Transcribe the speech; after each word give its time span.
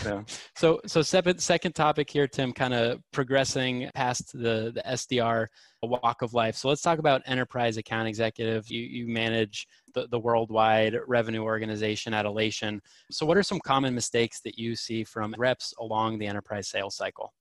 So, 0.00 0.24
so, 0.56 0.80
so 0.86 1.02
second, 1.02 1.38
second 1.40 1.72
topic 1.72 2.08
here, 2.08 2.26
Tim, 2.26 2.52
kind 2.52 2.72
of 2.72 3.00
progressing 3.12 3.90
past 3.94 4.32
the, 4.32 4.72
the 4.74 4.82
SDR 4.86 5.46
walk 5.82 6.22
of 6.22 6.32
life. 6.32 6.56
So 6.56 6.68
let's 6.68 6.82
talk 6.82 6.98
about 6.98 7.22
enterprise 7.26 7.76
account 7.76 8.08
executive. 8.08 8.70
You, 8.70 8.80
you 8.80 9.06
manage 9.06 9.66
the, 9.94 10.08
the 10.08 10.18
worldwide 10.18 10.96
revenue 11.06 11.42
organization 11.42 12.14
at 12.14 12.24
Alation. 12.24 12.80
So 13.10 13.26
what 13.26 13.36
are 13.36 13.42
some 13.42 13.60
common 13.60 13.94
mistakes 13.94 14.40
that 14.42 14.58
you 14.58 14.74
see 14.74 15.04
from 15.04 15.34
reps 15.38 15.74
along 15.78 16.18
the 16.18 16.26
enterprise 16.26 16.68
sales 16.68 16.96
cycle? 16.96 17.32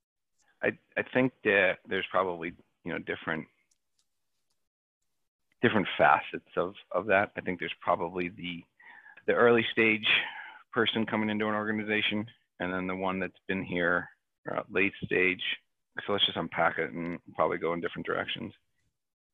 I, 0.61 0.71
I 0.97 1.03
think 1.13 1.31
that 1.45 1.77
there's 1.87 2.05
probably, 2.11 2.53
you 2.83 2.91
know, 2.91 2.99
different 2.99 3.45
different 5.61 5.87
facets 5.97 6.49
of, 6.55 6.73
of 6.93 7.05
that. 7.07 7.31
I 7.37 7.41
think 7.41 7.59
there's 7.59 7.73
probably 7.81 8.29
the 8.29 8.63
the 9.27 9.33
early 9.33 9.65
stage 9.71 10.07
person 10.71 11.05
coming 11.05 11.29
into 11.29 11.47
an 11.47 11.53
organization 11.53 12.25
and 12.59 12.73
then 12.73 12.87
the 12.87 12.95
one 12.95 13.19
that's 13.19 13.33
been 13.47 13.63
here 13.63 14.07
uh, 14.51 14.61
late 14.69 14.93
stage. 15.05 15.41
So 16.05 16.13
let's 16.13 16.25
just 16.25 16.37
unpack 16.37 16.77
it 16.77 16.91
and 16.91 17.19
probably 17.35 17.57
go 17.57 17.73
in 17.73 17.81
different 17.81 18.05
directions. 18.05 18.53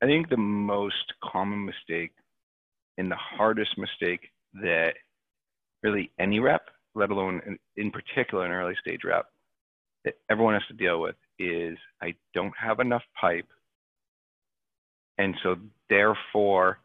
I 0.01 0.05
think 0.05 0.29
the 0.29 0.37
most 0.37 1.13
common 1.23 1.65
mistake 1.65 2.11
and 2.97 3.09
the 3.09 3.15
hardest 3.15 3.77
mistake 3.77 4.29
that 4.55 4.93
really 5.83 6.11
any 6.19 6.39
rep, 6.39 6.69
let 6.95 7.11
alone 7.11 7.41
in, 7.45 7.57
in 7.77 7.91
particular 7.91 8.45
an 8.45 8.51
early 8.51 8.75
stage 8.79 9.01
rep, 9.03 9.27
that 10.03 10.15
everyone 10.29 10.53
has 10.53 10.65
to 10.67 10.73
deal 10.73 11.01
with 11.01 11.15
is 11.39 11.77
I 12.01 12.15
don't 12.33 12.53
have 12.57 12.79
enough 12.79 13.03
pipe. 13.19 13.47
And 15.17 15.35
so 15.43 15.55
therefore 15.89 16.79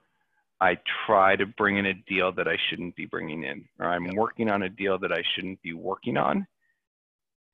I 0.61 0.79
try 1.07 1.37
to 1.37 1.47
bring 1.47 1.79
in 1.79 1.87
a 1.87 1.95
deal 1.95 2.33
that 2.33 2.47
I 2.47 2.57
shouldn't 2.69 2.95
be 2.95 3.07
bringing 3.07 3.45
in, 3.45 3.67
or 3.79 3.87
I'm 3.87 4.07
yep. 4.07 4.15
working 4.15 4.51
on 4.51 4.63
a 4.63 4.69
deal 4.69 4.99
that 4.99 5.13
I 5.13 5.23
shouldn't 5.35 5.63
be 5.63 5.73
working 5.73 6.17
on, 6.17 6.47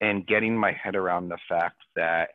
and 0.00 0.26
getting 0.26 0.56
my 0.56 0.72
head 0.72 0.96
around 0.96 1.28
the 1.28 1.38
fact 1.48 1.80
that 1.94 2.30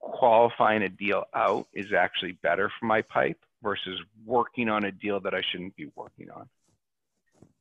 qualifying 0.00 0.82
a 0.82 0.88
deal 0.88 1.24
out 1.34 1.66
is 1.74 1.92
actually 1.92 2.32
better 2.32 2.70
for 2.78 2.86
my 2.86 3.02
pipe 3.02 3.38
versus 3.62 4.00
working 4.24 4.68
on 4.68 4.84
a 4.84 4.92
deal 4.92 5.18
that 5.20 5.34
I 5.34 5.42
shouldn't 5.50 5.74
be 5.74 5.90
working 5.96 6.30
on. 6.30 6.48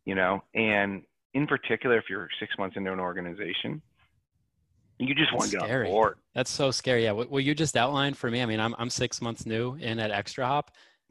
You 0.05 0.15
know, 0.15 0.43
and 0.53 1.03
in 1.33 1.47
particular, 1.47 1.97
if 1.97 2.05
you're 2.09 2.29
six 2.39 2.57
months 2.57 2.77
into 2.77 2.93
an 2.93 2.99
organization, 2.99 3.81
you 4.99 5.13
just 5.13 5.31
That's 5.31 5.39
want 5.39 5.51
to 5.51 5.57
get 5.57 5.65
scary. 5.65 5.87
on 5.87 5.91
board. 5.91 6.17
That's 6.33 6.51
so 6.51 6.71
scary. 6.71 7.03
Yeah. 7.03 7.11
What, 7.11 7.29
what 7.29 7.43
you 7.43 7.53
just 7.53 7.75
outlined 7.75 8.17
for 8.17 8.29
me, 8.29 8.41
I 8.41 8.45
mean, 8.45 8.59
I'm, 8.59 8.75
I'm 8.77 8.89
six 8.89 9.21
months 9.21 9.45
new 9.45 9.75
in 9.75 9.99
at 9.99 10.11
ExtraHop 10.11 10.67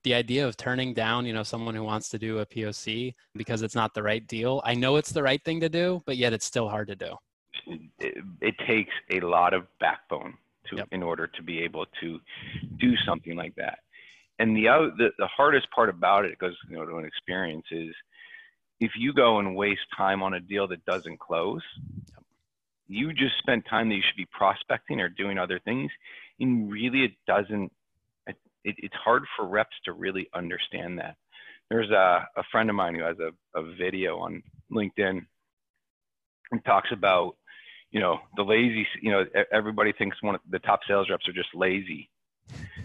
the 0.07 0.15
idea 0.15 0.47
of 0.47 0.57
turning 0.57 0.95
down, 0.95 1.27
you 1.27 1.33
know, 1.33 1.43
someone 1.43 1.75
who 1.75 1.83
wants 1.83 2.09
to 2.11 2.17
do 2.17 2.39
a 2.39 2.47
POC 2.47 3.13
because 3.35 3.63
it's 3.63 3.75
not 3.75 3.93
the 3.93 4.05
right 4.05 4.25
deal. 4.25 4.63
I 4.65 4.73
know 4.73 4.95
it's 4.95 5.11
the 5.11 5.21
right 5.21 5.43
thing 5.45 5.59
to 5.59 5.69
do, 5.69 6.01
but 6.07 6.17
yet 6.17 6.33
it's 6.33 6.47
still 6.47 6.69
hard 6.69 6.87
to 6.87 6.95
do. 6.95 7.17
It, 7.99 8.23
it 8.41 8.55
takes 8.69 8.93
a 9.11 9.19
lot 9.19 9.53
of 9.53 9.67
backbone 9.81 10.35
to 10.71 10.77
yep. 10.77 10.87
in 10.93 11.03
order 11.03 11.27
to 11.27 11.43
be 11.43 11.59
able 11.59 11.87
to 12.01 12.21
do 12.79 12.95
something 13.05 13.35
like 13.35 13.57
that. 13.57 13.81
And 14.39 14.57
the, 14.57 14.69
other, 14.69 14.93
the 14.97 15.09
the 15.19 15.27
hardest 15.27 15.69
part 15.73 15.89
about 15.89 16.25
it, 16.25 16.39
goes 16.39 16.55
you 16.71 16.77
know 16.77 16.87
to 16.87 16.99
an 16.99 17.05
experience, 17.05 17.67
is 17.73 17.93
if 18.79 18.93
you 18.97 19.13
go 19.13 19.41
and 19.41 19.57
waste 19.57 19.89
time 19.97 20.23
on 20.23 20.35
a 20.35 20.41
deal 20.41 20.69
that 20.69 20.85
doesn't 20.85 21.19
close, 21.19 21.63
you 22.87 23.13
just 23.13 23.39
spent 23.39 23.65
time 23.69 23.89
that 23.89 23.97
you 23.97 24.03
should 24.07 24.17
be 24.17 24.29
prospecting 24.31 25.01
or 25.01 25.09
doing 25.09 25.37
other 25.37 25.59
things, 25.59 25.91
and 26.39 26.71
really 26.71 27.03
it 27.03 27.13
doesn't 27.27 27.73
it, 28.67 28.75
it's 28.79 28.95
hard 29.03 29.25
for 29.37 29.47
reps 29.47 29.77
to 29.85 29.93
really 29.93 30.29
understand 30.35 30.99
that. 30.99 31.17
There's 31.71 31.91
a, 31.91 32.27
a 32.37 32.43
friend 32.53 32.69
of 32.69 32.77
mine 32.77 32.95
who 32.95 33.03
has 33.03 33.17
a, 33.19 33.59
a 33.59 33.75
video 33.75 34.19
on 34.19 34.43
LinkedIn 34.71 35.25
and 36.53 36.65
talks 36.65 36.91
about, 36.93 37.37
you 37.91 38.01
know, 38.01 38.19
the 38.37 38.43
lazy, 38.43 38.87
you 39.01 39.11
know, 39.11 39.25
everybody 39.53 39.93
thinks 39.93 40.23
one 40.23 40.35
of 40.35 40.41
the 40.51 40.59
top 40.61 40.81
sales 40.87 41.09
reps 41.09 41.29
are 41.29 41.33
just 41.33 41.55
lazy 41.55 42.11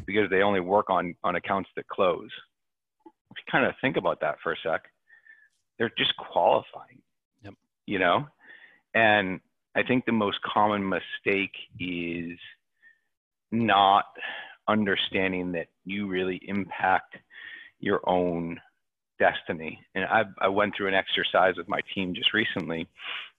because 0.06 0.30
they 0.30 0.42
only 0.42 0.60
work 0.62 0.90
on, 0.90 1.16
on 1.23 1.36
accounts 1.36 1.70
that 1.76 1.88
close. 1.88 2.30
If 3.05 3.38
you 3.38 3.52
kind 3.52 3.66
of 3.66 3.73
think 3.82 3.98
about 3.98 4.22
that 4.22 4.38
for 4.42 4.54
a 4.54 4.55
sec, 4.64 4.84
they're 5.78 5.92
just 5.98 6.16
qualifying, 6.17 7.02
yep. 7.44 7.54
you 7.86 8.00
know? 8.00 8.28
And 8.94 9.39
I 9.76 9.84
think 9.84 10.05
the 10.05 10.11
most 10.11 10.39
common 10.42 10.88
mistake 10.88 11.54
is 11.80 12.38
not 13.52 14.05
understanding 14.67 15.52
that 15.54 15.67
you 15.86 16.08
really 16.08 16.39
impact 16.48 17.16
your 17.80 18.02
own 18.08 18.60
destiny. 19.20 19.80
And 19.95 20.05
I, 20.05 20.23
I 20.39 20.48
went 20.48 20.76
through 20.76 20.88
an 20.88 20.94
exercise 20.94 21.55
with 21.58 21.67
my 21.67 21.80
team 21.94 22.14
just 22.14 22.33
recently, 22.33 22.88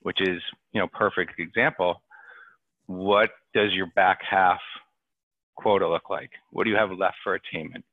which 0.01 0.21
is, 0.21 0.41
you 0.71 0.79
know, 0.79 0.87
perfect 0.87 1.39
example. 1.39 2.01
What 2.87 3.31
does 3.53 3.73
your 3.73 3.87
back 3.95 4.19
half 4.29 4.59
quota 5.55 5.87
look 5.87 6.09
like? 6.09 6.31
What 6.51 6.63
do 6.63 6.69
you 6.69 6.77
have 6.77 6.91
left 6.91 7.17
for 7.23 7.35
attainment? 7.35 7.85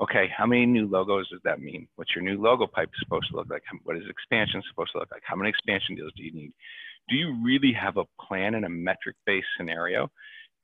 Okay, 0.00 0.28
how 0.36 0.44
many 0.44 0.66
new 0.66 0.86
logos 0.86 1.28
does 1.30 1.40
that 1.44 1.60
mean? 1.60 1.88
What's 1.96 2.14
your 2.14 2.22
new 2.22 2.40
logo 2.40 2.66
pipe 2.66 2.90
supposed 2.98 3.30
to 3.30 3.36
look 3.36 3.48
like? 3.48 3.62
What 3.84 3.96
is 3.96 4.02
expansion 4.08 4.62
supposed 4.68 4.92
to 4.92 4.98
look 4.98 5.10
like? 5.10 5.22
How 5.24 5.36
many 5.36 5.48
expansion 5.48 5.94
deals 5.94 6.12
do 6.16 6.22
you 6.22 6.32
need? 6.32 6.52
Do 7.08 7.16
you 7.16 7.36
really 7.42 7.72
have 7.72 7.96
a 7.96 8.04
plan 8.20 8.54
and 8.54 8.66
a 8.66 8.68
metric 8.68 9.16
based 9.24 9.46
scenario 9.56 10.10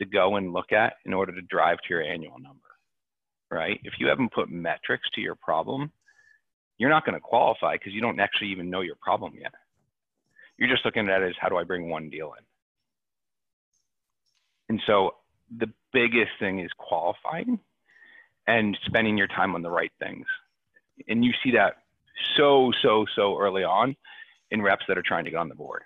to 0.03 0.11
go 0.11 0.37
and 0.37 0.53
look 0.53 0.73
at 0.73 0.95
in 1.05 1.15
order 1.15 1.33
to 1.33 1.43
drive 1.43 1.79
to 1.79 1.91
your 1.91 2.03
annual 2.03 2.39
number, 2.39 2.61
right? 3.51 3.81
If 3.85 3.95
you 3.99 4.09
haven't 4.09 4.33
put 4.33 4.51
metrics 4.51 5.09
to 5.15 5.21
your 5.21 5.37
problem, 5.37 5.93
you're 6.79 6.91
not 6.91 7.05
going 7.05 7.15
to 7.15 7.21
qualify 7.21 7.75
because 7.75 7.93
you 7.93 8.01
don't 8.01 8.21
actually 8.21 8.49
even 8.49 8.71
know 8.71 8.81
your 8.81 8.97
problem 9.01 9.35
yet. 9.41 9.53
You're 10.59 10.69
just 10.69 10.85
looking 10.85 11.09
at 11.09 11.23
it 11.23 11.31
as 11.31 11.35
how 11.41 11.49
do 11.49 11.57
I 11.57 11.65
bring 11.65 11.89
one 11.89 12.11
deal 12.11 12.33
in? 12.39 12.45
And 14.69 14.83
so 14.87 15.13
the 15.59 15.71
biggest 15.93 16.33
thing 16.39 16.61
is 16.61 16.71
qualifying 16.79 17.59
and 18.47 18.77
spending 18.87 19.17
your 19.17 19.29
time 19.29 19.55
on 19.55 19.63
the 19.63 19.71
right 19.71 19.93
things. 20.01 20.27
And 21.09 21.25
you 21.25 21.33
see 21.45 21.53
that 21.53 21.75
so, 22.37 22.73
so, 22.83 23.05
so 23.15 23.39
early 23.39 23.65
on 23.65 23.97
in 24.51 24.63
reps 24.63 24.85
that 24.89 24.99
are 24.99 25.03
trying 25.07 25.25
to 25.25 25.31
get 25.31 25.39
on 25.39 25.49
the 25.49 25.55
board 25.55 25.83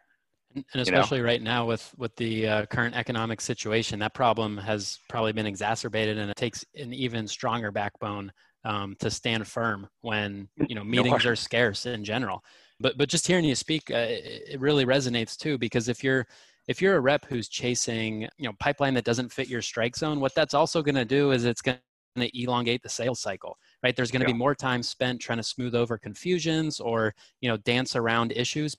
and 0.72 0.82
especially 0.82 1.18
you 1.18 1.22
know? 1.22 1.28
right 1.28 1.42
now 1.42 1.66
with 1.66 1.92
with 1.96 2.14
the 2.16 2.46
uh, 2.46 2.66
current 2.66 2.94
economic 2.94 3.40
situation 3.40 3.98
that 3.98 4.14
problem 4.14 4.56
has 4.56 4.98
probably 5.08 5.32
been 5.32 5.46
exacerbated 5.46 6.18
and 6.18 6.30
it 6.30 6.36
takes 6.36 6.64
an 6.74 6.92
even 6.92 7.26
stronger 7.26 7.70
backbone 7.70 8.32
um, 8.64 8.96
to 8.98 9.10
stand 9.10 9.46
firm 9.46 9.86
when 10.00 10.48
you 10.68 10.74
know 10.74 10.84
meetings 10.94 11.24
no 11.24 11.30
are 11.30 11.36
scarce 11.36 11.86
in 11.86 12.04
general 12.04 12.42
but 12.80 12.96
but 12.98 13.08
just 13.08 13.26
hearing 13.26 13.44
you 13.44 13.54
speak 13.54 13.90
uh, 13.90 14.06
it 14.08 14.60
really 14.60 14.84
resonates 14.84 15.36
too 15.36 15.58
because 15.58 15.88
if 15.88 16.02
you're 16.02 16.26
if 16.68 16.82
you're 16.82 16.96
a 16.96 17.00
rep 17.00 17.24
who's 17.26 17.48
chasing 17.48 18.22
you 18.38 18.48
know 18.48 18.52
pipeline 18.58 18.94
that 18.94 19.04
doesn't 19.04 19.32
fit 19.32 19.48
your 19.48 19.62
strike 19.62 19.96
zone 19.96 20.20
what 20.20 20.34
that's 20.34 20.54
also 20.54 20.82
going 20.82 20.94
to 20.94 21.04
do 21.04 21.30
is 21.32 21.44
it's 21.44 21.62
going 21.62 21.78
to 22.16 22.42
elongate 22.42 22.82
the 22.82 22.88
sales 22.88 23.20
cycle 23.20 23.56
right 23.82 23.94
there's 23.94 24.10
going 24.10 24.22
to 24.22 24.26
yeah. 24.26 24.32
be 24.32 24.38
more 24.38 24.54
time 24.54 24.82
spent 24.82 25.20
trying 25.20 25.38
to 25.38 25.44
smooth 25.44 25.74
over 25.74 25.98
confusions 25.98 26.80
or 26.80 27.14
you 27.40 27.48
know 27.48 27.58
dance 27.58 27.94
around 27.94 28.32
issues 28.32 28.74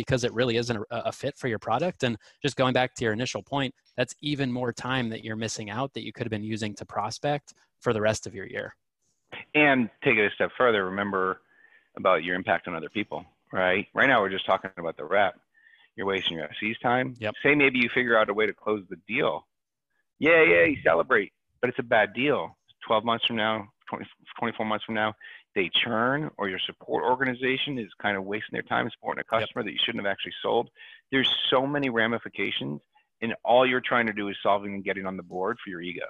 because 0.00 0.24
it 0.24 0.32
really 0.32 0.56
isn't 0.56 0.76
a, 0.76 0.84
a, 0.90 1.12
fit 1.12 1.36
for 1.36 1.48
your 1.48 1.58
product. 1.58 2.02
And 2.02 2.16
just 2.42 2.56
going 2.56 2.72
back 2.72 2.94
to 2.94 3.04
your 3.04 3.12
initial 3.12 3.42
point, 3.42 3.74
that's 3.96 4.14
even 4.22 4.50
more 4.50 4.72
time 4.72 5.10
that 5.10 5.24
you're 5.24 5.36
missing 5.36 5.70
out 5.70 5.92
that 5.94 6.04
you 6.04 6.12
could 6.12 6.24
have 6.24 6.30
been 6.30 6.42
using 6.42 6.74
to 6.76 6.86
prospect 6.86 7.52
for 7.80 7.92
the 7.92 8.00
rest 8.00 8.26
of 8.26 8.34
your 8.34 8.46
year. 8.46 8.74
And 9.54 9.90
take 10.02 10.16
it 10.16 10.26
a 10.26 10.34
step 10.34 10.50
further, 10.56 10.84
remember 10.84 11.40
about 11.96 12.24
your 12.24 12.34
impact 12.34 12.66
on 12.66 12.74
other 12.74 12.88
people, 12.88 13.24
right? 13.52 13.86
Right 13.94 14.08
now, 14.08 14.20
we're 14.20 14.30
just 14.30 14.46
talking 14.46 14.70
about 14.78 14.96
the 14.96 15.04
rep. 15.04 15.34
You're 15.96 16.06
wasting 16.06 16.38
your 16.38 16.48
SE's 16.60 16.78
time. 16.82 17.14
Yep. 17.18 17.34
Say 17.42 17.54
maybe 17.54 17.78
you 17.78 17.90
figure 17.92 18.18
out 18.18 18.30
a 18.30 18.34
way 18.34 18.46
to 18.46 18.54
close 18.54 18.82
the 18.88 18.96
deal. 19.06 19.46
Yeah, 20.18 20.42
yeah, 20.42 20.64
you 20.64 20.76
celebrate, 20.84 21.32
but 21.60 21.68
it's 21.68 21.78
a 21.78 21.84
bad 21.84 22.14
deal. 22.14 22.56
12 22.86 23.04
months 23.04 23.26
from 23.26 23.36
now, 23.36 23.68
20, 23.90 24.04
24 24.38 24.66
months 24.66 24.84
from 24.84 24.94
now, 24.94 25.14
they 25.54 25.70
churn 25.84 26.30
or 26.38 26.48
your 26.48 26.60
support 26.60 27.04
organization 27.04 27.78
is 27.78 27.88
kind 28.00 28.16
of 28.16 28.24
wasting 28.24 28.52
their 28.52 28.62
time 28.62 28.88
supporting 28.90 29.20
a 29.20 29.24
customer 29.24 29.62
yep. 29.62 29.66
that 29.66 29.72
you 29.72 29.78
shouldn't 29.84 30.04
have 30.04 30.10
actually 30.10 30.34
sold. 30.42 30.70
There's 31.10 31.30
so 31.50 31.66
many 31.66 31.90
ramifications, 31.90 32.80
and 33.20 33.34
all 33.44 33.66
you're 33.66 33.80
trying 33.80 34.06
to 34.06 34.12
do 34.12 34.28
is 34.28 34.36
solving 34.42 34.74
and 34.74 34.84
getting 34.84 35.06
on 35.06 35.16
the 35.16 35.22
board 35.22 35.58
for 35.62 35.70
your 35.70 35.80
ego 35.80 36.06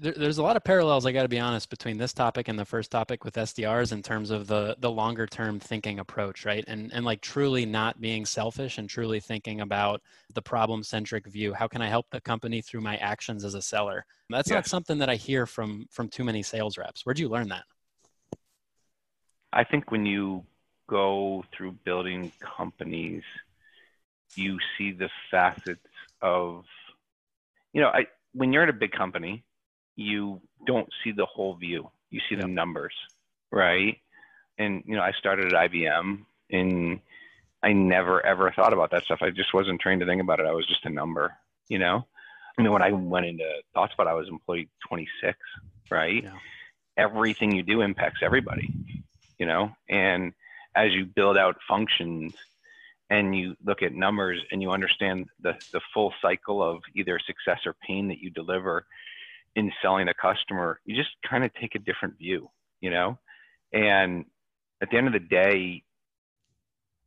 there's 0.00 0.38
a 0.38 0.42
lot 0.42 0.56
of 0.56 0.64
parallels 0.64 1.06
i 1.06 1.12
got 1.12 1.22
to 1.22 1.28
be 1.28 1.38
honest 1.38 1.70
between 1.70 1.96
this 1.96 2.12
topic 2.12 2.48
and 2.48 2.58
the 2.58 2.64
first 2.64 2.90
topic 2.90 3.24
with 3.24 3.34
sdrs 3.34 3.92
in 3.92 4.02
terms 4.02 4.30
of 4.30 4.46
the 4.46 4.76
the 4.80 4.90
longer 4.90 5.26
term 5.26 5.58
thinking 5.58 5.98
approach 5.98 6.40
right? 6.44 6.64
And 6.66 6.92
and 6.92 7.04
like 7.04 7.20
truly 7.20 7.66
not 7.66 8.00
being 8.00 8.24
selfish 8.26 8.78
and 8.78 8.88
truly 8.88 9.20
thinking 9.20 9.60
about 9.60 10.02
the 10.34 10.42
problem 10.42 10.82
centric 10.82 11.26
view. 11.26 11.52
How 11.52 11.68
can 11.68 11.82
i 11.82 11.88
help 11.88 12.06
the 12.10 12.20
company 12.20 12.60
through 12.62 12.80
my 12.80 12.96
actions 12.96 13.44
as 13.44 13.54
a 13.54 13.62
seller? 13.62 14.04
That's 14.28 14.48
yeah. 14.48 14.56
not 14.56 14.66
something 14.66 14.98
that 14.98 15.08
i 15.08 15.16
hear 15.16 15.46
from 15.46 15.86
from 15.90 16.08
too 16.08 16.24
many 16.24 16.42
sales 16.42 16.78
reps. 16.78 17.04
Where'd 17.04 17.18
you 17.18 17.28
learn 17.28 17.48
that? 17.48 17.64
I 19.52 19.64
think 19.64 19.90
when 19.90 20.06
you 20.06 20.44
go 20.88 21.44
through 21.56 21.72
building 21.84 22.32
companies 22.40 23.22
you 24.36 24.58
see 24.76 24.92
the 24.92 25.08
facets 25.30 25.80
of 26.22 26.64
you 27.72 27.80
know 27.80 27.88
i 27.88 28.06
when 28.32 28.52
you're 28.52 28.62
at 28.62 28.68
a 28.68 28.72
big 28.72 28.92
company 28.92 29.44
you 30.00 30.40
don't 30.66 30.88
see 31.04 31.12
the 31.12 31.26
whole 31.26 31.54
view. 31.54 31.90
You 32.10 32.20
see 32.28 32.34
the 32.34 32.48
numbers, 32.48 32.94
right? 33.52 33.98
And 34.58 34.82
you 34.86 34.96
know, 34.96 35.02
I 35.02 35.12
started 35.12 35.52
at 35.52 35.70
IBM, 35.70 36.24
and 36.50 37.00
I 37.62 37.72
never 37.72 38.24
ever 38.24 38.50
thought 38.50 38.72
about 38.72 38.90
that 38.92 39.04
stuff. 39.04 39.20
I 39.22 39.30
just 39.30 39.52
wasn't 39.52 39.80
trained 39.80 40.00
to 40.00 40.06
think 40.06 40.22
about 40.22 40.40
it. 40.40 40.46
I 40.46 40.52
was 40.52 40.66
just 40.66 40.86
a 40.86 40.90
number, 40.90 41.36
you 41.68 41.78
know. 41.78 42.06
I 42.58 42.62
mean, 42.62 42.72
when 42.72 42.82
I 42.82 42.92
went 42.92 43.26
into 43.26 43.44
ThoughtSpot, 43.76 44.06
I 44.06 44.14
was 44.14 44.28
employee 44.28 44.68
26, 44.88 45.38
right? 45.90 46.24
Yeah. 46.24 46.32
Everything 46.96 47.54
you 47.54 47.62
do 47.62 47.82
impacts 47.82 48.20
everybody, 48.22 48.70
you 49.38 49.46
know. 49.46 49.70
And 49.88 50.32
as 50.74 50.92
you 50.92 51.04
build 51.04 51.36
out 51.36 51.56
functions 51.68 52.34
and 53.10 53.36
you 53.36 53.54
look 53.64 53.82
at 53.82 53.92
numbers 53.92 54.40
and 54.50 54.62
you 54.62 54.70
understand 54.70 55.26
the 55.40 55.54
the 55.72 55.80
full 55.92 56.14
cycle 56.22 56.62
of 56.62 56.80
either 56.96 57.18
success 57.18 57.60
or 57.66 57.74
pain 57.86 58.08
that 58.08 58.18
you 58.18 58.30
deliver 58.30 58.86
in 59.56 59.72
selling 59.82 60.08
a 60.08 60.14
customer, 60.14 60.80
you 60.84 60.96
just 60.96 61.10
kind 61.28 61.44
of 61.44 61.50
take 61.54 61.74
a 61.74 61.78
different 61.78 62.16
view, 62.18 62.48
you 62.80 62.90
know. 62.90 63.18
And 63.72 64.24
at 64.82 64.90
the 64.90 64.96
end 64.96 65.06
of 65.06 65.12
the 65.12 65.18
day, 65.20 65.82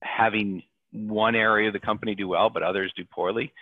having 0.02 0.64
one 0.92 1.36
area 1.36 1.68
of 1.68 1.74
the 1.74 1.80
company 1.80 2.14
do 2.16 2.28
well 2.28 2.50
but 2.50 2.62
others 2.64 2.92
do 2.96 3.04
poorly, 3.12 3.54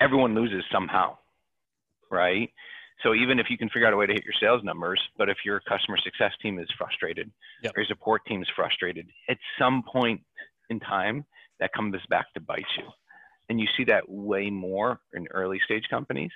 everyone 0.00 0.34
loses 0.34 0.64
somehow, 0.72 1.16
right? 2.10 2.50
So 3.02 3.14
even 3.14 3.38
if 3.38 3.46
you 3.50 3.58
can 3.58 3.68
figure 3.68 3.86
out 3.86 3.92
a 3.92 3.96
way 3.96 4.06
to 4.06 4.12
hit 4.12 4.24
your 4.24 4.34
sales 4.40 4.62
numbers, 4.62 5.00
but 5.18 5.28
if 5.28 5.38
your 5.44 5.60
customer 5.60 5.98
success 5.98 6.32
team 6.40 6.58
is 6.58 6.68
frustrated 6.78 7.30
yep. 7.62 7.72
or 7.76 7.80
your 7.80 7.86
support 7.88 8.24
team 8.26 8.42
is 8.42 8.48
frustrated, 8.54 9.08
at 9.28 9.38
some 9.58 9.82
point 9.90 10.20
in 10.70 10.78
time, 10.80 11.24
that 11.58 11.72
comes 11.72 11.94
back 12.08 12.32
to 12.34 12.40
bite 12.40 12.64
you. 12.78 12.84
And 13.48 13.60
you 13.60 13.66
see 13.76 13.84
that 13.84 14.08
way 14.08 14.50
more 14.50 15.00
in 15.14 15.26
early 15.28 15.60
stage 15.64 15.84
companies 15.90 16.30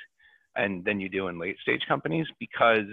and 0.57 0.85
than 0.85 1.01
you 1.01 1.09
do 1.09 1.29
in 1.29 1.39
late 1.39 1.57
stage 1.63 1.83
companies 1.89 2.27
because 2.39 2.87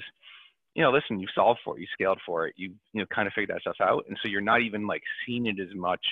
you 0.76 0.82
know, 0.82 0.92
listen, 0.92 1.20
you 1.20 1.28
solved 1.36 1.60
for 1.64 1.78
it, 1.78 1.82
you 1.82 1.88
scaled 1.94 2.20
for 2.26 2.48
it, 2.48 2.56
you 2.58 2.72
you 2.94 3.02
know 3.02 3.06
kind 3.14 3.28
of 3.28 3.34
figured 3.34 3.56
that 3.56 3.62
stuff 3.62 3.76
out, 3.82 4.06
and 4.08 4.18
so 4.22 4.30
you're 4.30 4.42
not 4.42 4.62
even 4.62 4.88
like 4.88 5.04
seeing 5.26 5.46
it 5.46 5.60
as 5.60 5.74
much 5.76 6.04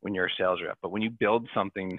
when 0.00 0.14
you're 0.14 0.26
a 0.26 0.36
sales 0.38 0.60
rep. 0.64 0.78
But 0.82 0.90
when 0.90 1.02
you 1.02 1.10
build 1.10 1.48
something, 1.54 1.98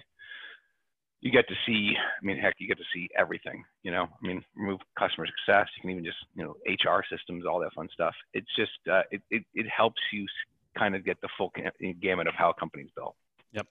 you 1.21 1.31
get 1.31 1.47
to 1.47 1.55
see. 1.65 1.93
I 1.95 2.25
mean, 2.25 2.37
heck, 2.37 2.55
you 2.57 2.67
get 2.67 2.77
to 2.79 2.83
see 2.93 3.07
everything. 3.17 3.63
You 3.83 3.91
know, 3.91 4.03
I 4.03 4.27
mean, 4.27 4.43
remove 4.55 4.79
customer 4.99 5.25
success. 5.27 5.67
You 5.77 5.81
can 5.81 5.91
even 5.91 6.03
just 6.03 6.17
you 6.35 6.43
know 6.43 6.55
HR 6.67 7.01
systems, 7.09 7.45
all 7.45 7.59
that 7.61 7.73
fun 7.73 7.87
stuff. 7.93 8.15
It's 8.33 8.53
just 8.57 8.71
uh, 8.91 9.03
it, 9.11 9.21
it 9.29 9.43
it 9.53 9.67
helps 9.75 10.01
you 10.11 10.25
kind 10.77 10.95
of 10.95 11.05
get 11.05 11.19
the 11.21 11.29
full 11.37 11.51
gamut 12.01 12.27
of 12.27 12.33
how 12.35 12.49
a 12.49 12.53
company's 12.53 12.89
built. 12.95 13.15
Yep. 13.53 13.67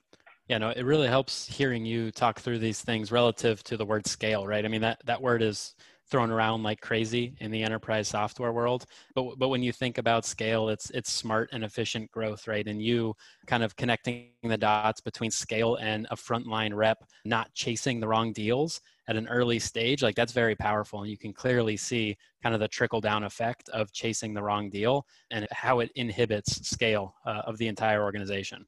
Yeah, 0.50 0.58
no, 0.58 0.70
it 0.70 0.82
really 0.82 1.06
helps 1.06 1.46
hearing 1.46 1.86
you 1.86 2.10
talk 2.10 2.40
through 2.40 2.58
these 2.58 2.80
things 2.82 3.12
relative 3.12 3.62
to 3.64 3.76
the 3.76 3.86
word 3.86 4.08
scale, 4.08 4.48
right? 4.48 4.64
I 4.64 4.68
mean, 4.68 4.80
that 4.80 5.00
that 5.04 5.22
word 5.22 5.42
is 5.42 5.76
thrown 6.10 6.32
around 6.32 6.64
like 6.64 6.80
crazy 6.80 7.36
in 7.38 7.52
the 7.52 7.62
enterprise 7.62 8.08
software 8.08 8.52
world. 8.52 8.86
But 9.14 9.36
but 9.38 9.48
when 9.50 9.62
you 9.62 9.70
think 9.72 9.96
about 9.96 10.24
scale 10.26 10.68
it's 10.68 10.90
it's 10.90 11.12
smart 11.12 11.50
and 11.52 11.62
efficient 11.62 12.10
growth 12.10 12.48
right? 12.48 12.66
And 12.66 12.82
you 12.82 13.14
kind 13.46 13.62
of 13.62 13.76
connecting 13.76 14.32
the 14.42 14.58
dots 14.58 15.00
between 15.00 15.30
scale 15.30 15.76
and 15.76 16.08
a 16.10 16.16
frontline 16.16 16.74
rep 16.74 16.98
not 17.24 17.54
chasing 17.54 18.00
the 18.00 18.08
wrong 18.08 18.32
deals 18.32 18.80
at 19.06 19.14
an 19.16 19.28
early 19.28 19.60
stage 19.60 20.02
like 20.02 20.16
that's 20.16 20.32
very 20.32 20.56
powerful. 20.56 21.02
And 21.02 21.10
you 21.12 21.16
can 21.18 21.32
clearly 21.32 21.76
see 21.76 22.16
kind 22.42 22.56
of 22.56 22.60
the 22.60 22.66
trickle 22.68 23.00
down 23.00 23.22
effect 23.22 23.68
of 23.68 23.92
chasing 23.92 24.34
the 24.34 24.42
wrong 24.42 24.68
deal 24.68 25.06
and 25.30 25.46
how 25.52 25.78
it 25.78 25.92
inhibits 25.94 26.68
scale 26.68 27.14
uh, 27.24 27.42
of 27.46 27.56
the 27.58 27.68
entire 27.68 28.02
organization 28.02 28.66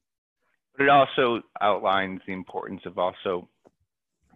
but 0.77 0.83
it 0.83 0.89
also 0.89 1.41
outlines 1.61 2.21
the 2.25 2.33
importance 2.33 2.81
of 2.85 2.97
also 2.97 3.47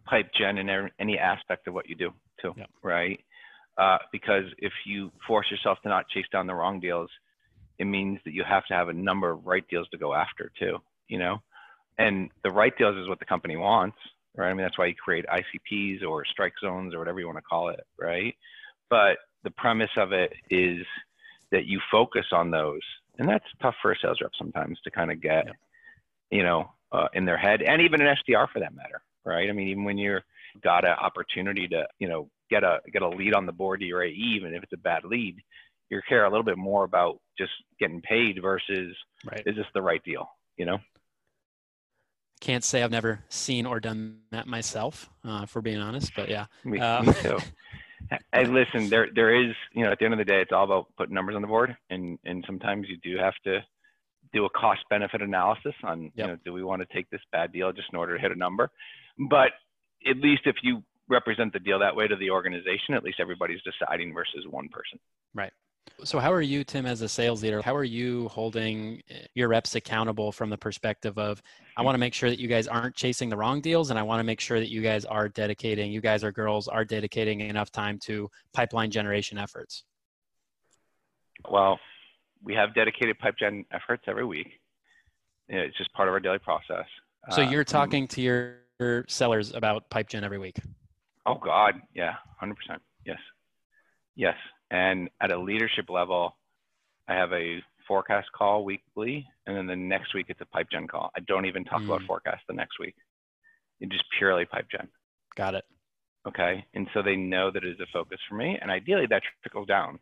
pipe 0.06 0.30
gen 0.38 0.58
in 0.58 0.90
any 1.00 1.18
aspect 1.18 1.68
of 1.68 1.74
what 1.74 1.90
you 1.90 1.96
do 1.96 2.12
too, 2.42 2.54
yep. 2.58 2.70
right? 2.84 3.20
Uh, 3.78 3.98
because 4.12 4.46
if 4.58 4.72
you 4.86 5.12
force 5.28 5.50
yourself 5.52 5.78
to 5.84 5.90
not 5.90 6.08
chase 6.10 6.26
down 6.32 6.48
the 6.48 6.56
wrong 6.56 6.80
deals, 6.80 7.10
it 7.78 7.86
means 7.86 8.20
that 8.26 8.34
you 8.34 8.44
have 8.44 8.66
to 8.66 8.74
have 8.74 8.90
a 8.90 8.94
number 8.94 9.30
of 9.30 9.46
right 9.46 9.68
deals 9.70 9.88
to 9.90 9.98
go 9.98 10.14
after 10.14 10.52
too, 10.60 10.78
you 11.08 11.20
know? 11.20 11.38
And 12.00 12.30
the 12.44 12.52
right 12.52 12.76
deals 12.78 12.96
is 12.98 13.08
what 13.08 13.20
the 13.20 13.26
company 13.26 13.56
wants, 13.56 13.98
right? 14.36 14.50
I 14.50 14.54
mean, 14.54 14.64
that's 14.64 14.78
why 14.78 14.88
you 14.88 14.96
create 14.96 15.26
ICPs 15.28 16.04
or 16.04 16.26
strike 16.26 16.54
zones 16.62 16.94
or 16.94 17.00
whatever 17.00 17.20
you 17.20 17.28
want 17.28 17.38
to 17.38 17.44
call 17.44 17.70
it, 17.70 17.82
right? 18.00 18.36
But 18.90 19.18
the 19.44 19.52
premise 19.52 19.90
of 19.98 20.12
it 20.12 20.34
is 20.50 20.86
that 21.52 21.66
you 21.66 21.80
focus 21.92 22.26
on 22.32 22.52
those. 22.52 22.82
And 23.20 23.28
that's 23.28 23.46
tough 23.62 23.76
for 23.82 23.92
a 23.92 23.96
sales 24.02 24.20
rep 24.22 24.32
sometimes 24.38 24.80
to 24.84 24.92
kind 24.92 25.12
of 25.12 25.22
get, 25.22 25.48
yep. 25.48 25.56
You 26.32 26.44
know, 26.44 26.72
uh, 26.92 27.08
in 27.14 27.26
their 27.26 27.38
head 27.38 27.62
and 27.62 27.82
even 27.82 28.02
an 28.02 28.16
SDR 28.16 28.48
for 28.50 28.60
that 28.60 28.76
matter, 28.76 29.02
right? 29.26 29.50
I 29.50 29.54
mean, 29.54 29.68
even 29.70 29.84
when 29.84 29.98
you're 29.98 30.24
got 30.64 30.86
an 30.86 30.92
opportunity 30.92 31.68
to, 31.68 31.86
you 32.00 32.08
know, 32.08 32.30
get 32.50 32.64
a 32.64 32.80
get 32.92 33.02
a 33.02 33.10
lead 33.10 33.34
on 33.34 33.46
the 33.46 33.52
board 33.52 33.80
to 33.82 33.86
your 33.86 34.04
AE, 34.04 34.12
even 34.12 34.54
if 34.54 34.64
it's 34.64 34.74
a 34.74 34.78
bad 34.78 35.04
lead, 35.04 35.42
you 35.90 36.02
care 36.08 36.26
a 36.26 36.30
little 36.30 36.44
bit 36.44 36.58
more 36.58 36.84
about 36.84 37.20
just 37.38 37.52
getting 37.80 38.02
paid 38.02 38.40
versus 38.42 38.96
right. 39.26 39.44
is 39.46 39.56
this 39.56 39.66
the 39.74 39.82
right 39.82 40.04
deal? 40.04 40.30
You 40.58 40.66
know. 40.66 40.80
Can't 42.40 42.64
say 42.64 42.84
I've 42.84 42.92
never 42.92 43.24
seen 43.30 43.66
or 43.66 43.80
done 43.80 44.20
that 44.30 44.46
myself, 44.46 45.10
uh, 45.24 45.48
for 45.48 45.60
being 45.60 45.80
honest, 45.80 46.12
but 46.16 46.30
yeah. 46.30 46.46
Me, 46.64 46.80
uh, 46.80 47.04
me 47.04 47.14
too. 47.14 47.38
Hey, 48.32 48.46
listen, 48.46 48.90
there 48.90 49.08
there 49.14 49.36
is, 49.36 49.54
you 49.74 49.84
know, 49.84 49.92
at 49.92 50.00
the 50.00 50.06
end 50.06 50.14
of 50.14 50.20
the 50.20 50.24
day, 50.24 50.40
it's 50.40 50.52
all 50.52 50.64
about 50.64 50.86
putting 50.98 51.16
numbers 51.16 51.36
on 51.36 51.42
the 51.42 51.48
board, 51.48 51.76
and 51.90 52.20
and 52.24 52.44
sometimes 52.46 52.88
you 52.88 52.98
do 52.98 53.18
have 53.18 53.34
to 53.44 53.60
do 54.34 54.46
a 54.46 54.50
cost 54.50 54.82
benefit 54.90 55.22
analysis 55.22 55.74
on, 55.84 56.04
yep. 56.04 56.12
you 56.16 56.24
know, 56.28 56.38
do 56.46 56.54
we 56.54 56.64
want 56.64 56.82
to 56.82 56.94
take 56.94 57.10
this 57.10 57.22
bad 57.32 57.52
deal 57.52 57.72
just 57.72 57.88
in 57.92 57.98
order 57.98 58.16
to 58.16 58.22
hit 58.22 58.32
a 58.32 58.36
number? 58.36 58.70
But 59.30 59.52
at 60.10 60.18
least 60.18 60.42
if 60.46 60.56
you 60.64 60.84
represent 61.10 61.54
the 61.54 61.60
deal 61.60 61.80
that 61.80 61.96
way 61.96 62.08
to 62.08 62.16
the 62.16 62.30
organization, 62.30 62.94
at 62.94 63.04
least 63.04 63.20
everybody's 63.20 63.62
deciding 63.64 64.14
versus 64.14 64.46
one 64.50 64.70
person. 64.70 65.00
Right. 65.34 65.52
So, 66.04 66.20
how 66.20 66.32
are 66.32 66.42
you, 66.42 66.64
Tim, 66.64 66.86
as 66.86 67.02
a 67.02 67.10
sales 67.10 67.42
leader? 67.42 67.62
How 67.62 67.76
are 67.76 67.84
you 67.84 68.28
holding 68.28 69.02
eh, 69.10 69.20
your 69.34 69.48
reps 69.48 69.76
accountable 69.76 70.32
from 70.32 70.50
the 70.50 70.58
perspective 70.58 71.18
of, 71.18 71.42
I 71.76 71.82
want 71.82 71.96
to 71.96 72.00
make 72.00 72.14
sure 72.14 72.30
that 72.30 72.40
you 72.40 72.48
guys 72.48 72.68
aren't 72.68 72.96
chasing 72.96 73.30
the 73.30 73.38
wrong 73.38 73.62
deals, 73.62 73.90
and 73.90 73.98
I 73.98 74.04
want 74.04 74.20
to 74.20 74.24
make 74.24 74.40
sure 74.40 74.60
that 74.60 74.70
you 74.70 74.82
guys 74.82 75.06
are 75.06 75.30
dedicating, 75.30 75.92
you 75.92 76.02
guys 76.02 76.24
or 76.24 76.32
girls 76.32 76.68
are 76.68 76.86
dedicating 76.86 77.40
enough 77.40 77.72
time 77.72 78.00
to 78.00 78.30
pipeline 78.54 78.92
generation 78.92 79.38
efforts? 79.38 79.86
Well, 81.50 81.80
we 82.44 82.54
have 82.54 82.74
dedicated 82.74 83.18
pipe 83.20 83.36
gen 83.38 83.66
efforts 83.72 84.04
every 84.08 84.26
week. 84.26 84.48
It's 85.50 85.78
just 85.78 85.92
part 85.94 86.08
of 86.08 86.14
our 86.14 86.20
daily 86.20 86.40
process. 86.40 86.86
So, 87.32 87.42
you're 87.42 87.62
uh, 87.62 87.66
talking 87.66 88.08
to 88.10 88.22
your 88.22 89.06
sellers 89.08 89.54
about 89.54 89.90
pipe 89.90 90.10
gen 90.10 90.24
every 90.24 90.38
week? 90.38 90.58
Oh 91.26 91.36
God, 91.36 91.82
yeah, 91.94 92.16
hundred 92.40 92.56
percent. 92.56 92.82
Yes, 93.06 93.20
yes. 94.16 94.36
And 94.72 95.10
at 95.22 95.32
a 95.32 95.38
leadership 95.38 95.90
level, 95.90 96.38
I 97.08 97.16
have 97.16 97.32
a 97.34 97.62
forecast 97.88 98.28
call 98.34 98.66
weekly, 98.66 99.28
and 99.46 99.56
then 99.56 99.68
the 99.68 99.76
next 99.76 100.14
week 100.14 100.28
it's 100.30 100.42
a 100.42 100.46
pipe 100.46 100.68
gen 100.72 100.88
call. 100.88 101.12
I 101.16 101.22
don't 101.22 101.46
even 101.46 101.64
talk 101.64 101.82
mm. 101.82 101.86
about 101.86 102.04
forecast 102.04 102.44
the 102.48 102.54
next 102.54 102.80
week. 102.80 102.96
It's 103.80 103.92
just 103.92 104.04
purely 104.18 104.46
pipe 104.46 104.68
gen. 104.72 104.88
Got 105.36 105.56
it. 105.56 105.66
Okay, 106.28 106.66
and 106.74 106.88
so 106.94 107.02
they 107.02 107.16
know 107.16 107.52
that 107.52 107.64
it 107.64 107.70
is 107.70 107.80
a 107.80 107.86
focus 107.94 108.20
for 108.28 108.36
me, 108.36 108.58
and 108.62 108.70
ideally 108.70 109.06
that 109.10 109.24
trickles 109.42 109.68
down. 109.68 110.00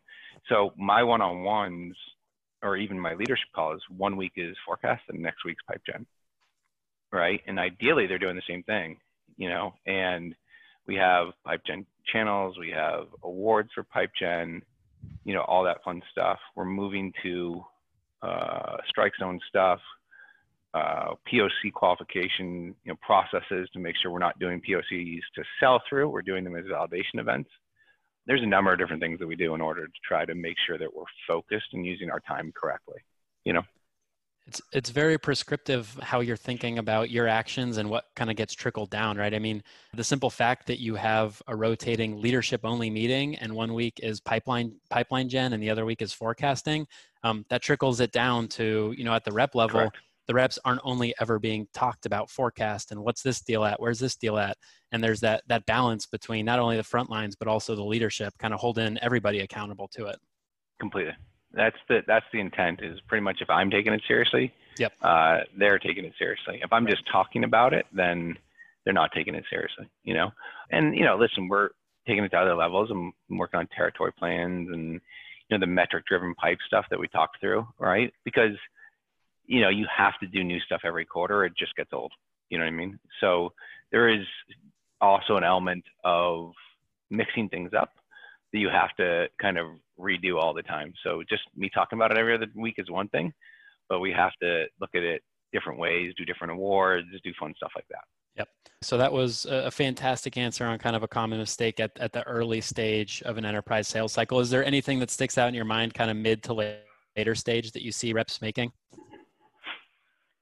So 0.48 0.72
my 0.76 1.02
one-on-ones, 1.02 1.94
or 2.62 2.76
even 2.76 2.98
my 2.98 3.14
leadership 3.14 3.48
calls, 3.54 3.82
one 3.96 4.16
week 4.16 4.32
is 4.36 4.56
forecast, 4.64 5.02
and 5.08 5.20
next 5.20 5.44
week's 5.44 5.62
pipe 5.68 5.82
gen 5.86 6.06
right? 7.12 7.40
And 7.46 7.58
ideally, 7.58 8.06
they're 8.06 8.18
doing 8.18 8.36
the 8.36 8.42
same 8.48 8.62
thing, 8.62 8.98
you 9.36 9.48
know. 9.48 9.74
And 9.86 10.34
we 10.86 10.96
have 10.96 11.28
pipe 11.44 11.62
gen 11.66 11.86
channels, 12.12 12.58
we 12.58 12.70
have 12.70 13.06
awards 13.22 13.70
for 13.74 13.82
pipe 13.82 14.10
gen, 14.18 14.62
you 15.24 15.34
know, 15.34 15.42
all 15.42 15.64
that 15.64 15.82
fun 15.84 16.02
stuff. 16.12 16.38
We're 16.54 16.64
moving 16.64 17.12
to 17.22 17.64
uh, 18.22 18.76
strike 18.88 19.12
zone 19.18 19.40
stuff, 19.48 19.80
uh, 20.74 21.14
POC 21.32 21.72
qualification, 21.74 22.74
you 22.84 22.92
know, 22.92 22.96
processes 23.02 23.68
to 23.72 23.78
make 23.78 23.96
sure 24.00 24.10
we're 24.10 24.18
not 24.18 24.38
doing 24.38 24.60
POCs 24.60 25.20
to 25.34 25.42
sell 25.60 25.82
through. 25.88 26.08
We're 26.08 26.22
doing 26.22 26.44
them 26.44 26.56
as 26.56 26.64
validation 26.66 27.18
events. 27.18 27.50
There's 28.26 28.42
a 28.42 28.46
number 28.46 28.72
of 28.72 28.78
different 28.78 29.02
things 29.02 29.18
that 29.20 29.26
we 29.26 29.36
do 29.36 29.54
in 29.54 29.60
order 29.60 29.86
to 29.86 29.92
try 30.04 30.24
to 30.24 30.34
make 30.34 30.56
sure 30.66 30.78
that 30.78 30.94
we're 30.94 31.04
focused 31.26 31.66
and 31.72 31.86
using 31.86 32.10
our 32.10 32.20
time 32.20 32.52
correctly. 32.54 32.98
You 33.44 33.54
know. 33.54 33.62
It's 34.46 34.62
it's 34.72 34.90
very 34.90 35.18
prescriptive 35.18 35.98
how 36.02 36.20
you're 36.20 36.36
thinking 36.36 36.78
about 36.78 37.10
your 37.10 37.26
actions 37.26 37.78
and 37.78 37.90
what 37.90 38.04
kind 38.14 38.30
of 38.30 38.36
gets 38.36 38.54
trickled 38.54 38.90
down, 38.90 39.16
right? 39.16 39.34
I 39.34 39.40
mean, 39.40 39.60
the 39.92 40.04
simple 40.04 40.30
fact 40.30 40.68
that 40.68 40.80
you 40.80 40.94
have 40.94 41.42
a 41.48 41.56
rotating 41.56 42.20
leadership 42.20 42.60
only 42.62 42.88
meeting 42.88 43.34
and 43.36 43.52
one 43.52 43.74
week 43.74 43.98
is 44.04 44.20
pipeline 44.20 44.76
pipeline 44.88 45.28
gen 45.28 45.52
and 45.52 45.60
the 45.60 45.70
other 45.70 45.84
week 45.84 46.00
is 46.00 46.12
forecasting, 46.12 46.86
um, 47.24 47.44
that 47.48 47.60
trickles 47.60 47.98
it 47.98 48.12
down 48.12 48.46
to 48.48 48.94
you 48.96 49.02
know 49.02 49.14
at 49.14 49.24
the 49.24 49.32
rep 49.32 49.56
level. 49.56 49.80
Correct. 49.80 49.96
The 50.26 50.34
reps 50.34 50.58
aren't 50.64 50.80
only 50.84 51.14
ever 51.20 51.38
being 51.38 51.68
talked 51.72 52.06
about 52.06 52.30
forecast 52.30 52.90
and 52.90 53.02
what's 53.02 53.22
this 53.22 53.40
deal 53.40 53.64
at, 53.64 53.80
where's 53.80 53.98
this 53.98 54.16
deal 54.16 54.38
at, 54.38 54.56
and 54.92 55.02
there's 55.02 55.20
that 55.20 55.42
that 55.48 55.66
balance 55.66 56.06
between 56.06 56.44
not 56.44 56.58
only 56.58 56.76
the 56.76 56.82
front 56.84 57.10
lines 57.10 57.36
but 57.36 57.48
also 57.48 57.74
the 57.74 57.84
leadership, 57.84 58.34
kind 58.38 58.52
of 58.52 58.60
holding 58.60 58.98
everybody 58.98 59.40
accountable 59.40 59.88
to 59.88 60.06
it. 60.06 60.18
Completely 60.80 61.14
that's 61.56 61.76
the 61.88 62.00
that's 62.06 62.26
the 62.32 62.40
intent 62.40 62.80
is 62.82 63.00
pretty 63.08 63.22
much 63.22 63.38
if 63.40 63.50
I'm 63.50 63.70
taking 63.70 63.92
it 63.92 64.02
seriously, 64.06 64.52
yep. 64.78 64.92
Uh, 65.02 65.38
they're 65.58 65.78
taking 65.78 66.04
it 66.04 66.12
seriously. 66.18 66.60
If 66.62 66.72
I'm 66.72 66.86
just 66.86 67.02
talking 67.10 67.44
about 67.44 67.72
it, 67.72 67.86
then 67.92 68.36
they're 68.84 68.94
not 68.94 69.10
taking 69.12 69.34
it 69.34 69.44
seriously, 69.50 69.88
you 70.04 70.14
know. 70.14 70.30
And 70.70 70.94
you 70.94 71.04
know, 71.04 71.16
listen, 71.16 71.48
we're 71.48 71.70
taking 72.06 72.24
it 72.24 72.28
to 72.30 72.36
other 72.36 72.54
levels. 72.54 72.90
I'm 72.90 73.12
working 73.30 73.58
on 73.58 73.68
territory 73.74 74.12
plans 74.18 74.68
and 74.70 74.92
you 75.48 75.58
know 75.58 75.58
the 75.58 75.66
metric 75.66 76.04
driven 76.06 76.34
pipe 76.34 76.58
stuff 76.66 76.84
that 76.90 77.00
we 77.00 77.08
talked 77.08 77.40
through, 77.40 77.66
right? 77.78 78.12
Because 78.24 78.56
you 79.46 79.60
know, 79.60 79.68
you 79.68 79.86
have 79.94 80.18
to 80.20 80.26
do 80.26 80.44
new 80.44 80.60
stuff 80.60 80.82
every 80.84 81.04
quarter. 81.04 81.44
It 81.44 81.52
just 81.58 81.74
gets 81.76 81.92
old. 81.92 82.12
You 82.50 82.58
know 82.58 82.64
what 82.64 82.72
I 82.72 82.76
mean? 82.76 82.98
So 83.20 83.52
there 83.92 84.08
is 84.08 84.26
also 85.00 85.36
an 85.36 85.44
element 85.44 85.84
of 86.04 86.52
mixing 87.10 87.48
things 87.48 87.70
up 87.78 87.90
that 88.52 88.58
you 88.58 88.68
have 88.68 88.94
to 88.96 89.26
kind 89.40 89.58
of 89.58 89.66
redo 89.98 90.40
all 90.40 90.54
the 90.54 90.62
time. 90.62 90.92
So 91.04 91.22
just 91.28 91.42
me 91.56 91.70
talking 91.72 91.98
about 91.98 92.12
it 92.12 92.18
every 92.18 92.34
other 92.34 92.46
week 92.54 92.74
is 92.78 92.90
one 92.90 93.08
thing, 93.08 93.32
but 93.88 94.00
we 94.00 94.12
have 94.12 94.32
to 94.42 94.66
look 94.80 94.90
at 94.94 95.02
it 95.02 95.22
different 95.52 95.78
ways, 95.78 96.12
do 96.16 96.24
different 96.24 96.52
awards, 96.52 97.06
do 97.22 97.32
fun 97.38 97.52
stuff 97.56 97.72
like 97.74 97.86
that. 97.90 98.04
Yep. 98.36 98.48
So 98.82 98.98
that 98.98 99.12
was 99.12 99.46
a 99.46 99.70
fantastic 99.70 100.36
answer 100.36 100.66
on 100.66 100.78
kind 100.78 100.94
of 100.94 101.02
a 101.02 101.08
common 101.08 101.38
mistake 101.38 101.80
at, 101.80 101.92
at 101.98 102.12
the 102.12 102.22
early 102.24 102.60
stage 102.60 103.22
of 103.24 103.38
an 103.38 103.44
enterprise 103.44 103.88
sales 103.88 104.12
cycle. 104.12 104.40
Is 104.40 104.50
there 104.50 104.64
anything 104.64 104.98
that 105.00 105.10
sticks 105.10 105.38
out 105.38 105.48
in 105.48 105.54
your 105.54 105.64
mind, 105.64 105.94
kind 105.94 106.10
of 106.10 106.16
mid 106.16 106.42
to 106.44 106.52
later 107.16 107.34
stage, 107.34 107.72
that 107.72 107.82
you 107.82 107.92
see 107.92 108.12
reps 108.12 108.42
making? 108.42 108.72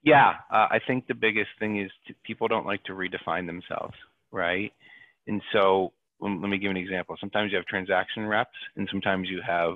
Yeah, 0.05 0.35
uh, 0.51 0.67
I 0.69 0.79
think 0.87 1.07
the 1.07 1.15
biggest 1.15 1.49
thing 1.59 1.81
is 1.81 1.91
to, 2.07 2.13
people 2.23 2.47
don't 2.47 2.67
like 2.67 2.83
to 2.83 2.93
redefine 2.93 3.47
themselves, 3.47 3.95
right? 4.31 4.71
And 5.27 5.41
so 5.51 5.93
let 6.21 6.29
me 6.31 6.59
give 6.59 6.69
an 6.71 6.77
example. 6.77 7.17
Sometimes 7.19 7.51
you 7.51 7.57
have 7.57 7.65
transaction 7.65 8.27
reps, 8.27 8.55
and 8.77 8.87
sometimes 8.91 9.29
you 9.29 9.41
have 9.45 9.73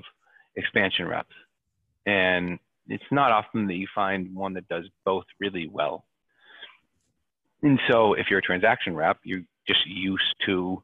expansion 0.56 1.08
reps, 1.08 1.34
and 2.06 2.60
it's 2.88 3.04
not 3.12 3.32
often 3.32 3.68
that 3.68 3.74
you 3.76 3.88
find 3.94 4.36
one 4.36 4.54
that 4.54 4.68
does 4.70 4.86
both 5.04 5.26
really 5.40 5.68
well. 5.68 6.06
And 7.64 7.80
so 7.90 8.14
if 8.14 8.28
you're 8.30 8.40
a 8.40 8.44
transaction 8.44 8.96
rep, 8.96 9.18
you're 9.24 9.44
just 9.68 9.86
used 9.88 10.36
to 10.46 10.82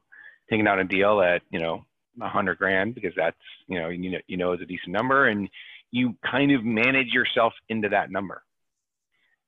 taking 0.50 0.66
out 0.66 0.80
a 0.80 0.84
deal 0.84 1.20
at, 1.20 1.42
you 1.50 1.60
know, 1.60 1.84
a 2.20 2.28
hundred 2.28 2.58
grand 2.58 2.94
because 2.94 3.12
that's, 3.16 3.36
you 3.68 3.78
know, 3.78 3.88
you 3.90 4.10
know, 4.10 4.18
you 4.26 4.36
know, 4.36 4.52
is 4.52 4.60
a 4.60 4.66
decent 4.66 4.92
number 4.92 5.28
and 5.28 5.48
you 5.90 6.14
kind 6.28 6.52
of 6.52 6.64
manage 6.64 7.08
yourself 7.08 7.52
into 7.68 7.88
that 7.88 8.10
number. 8.10 8.42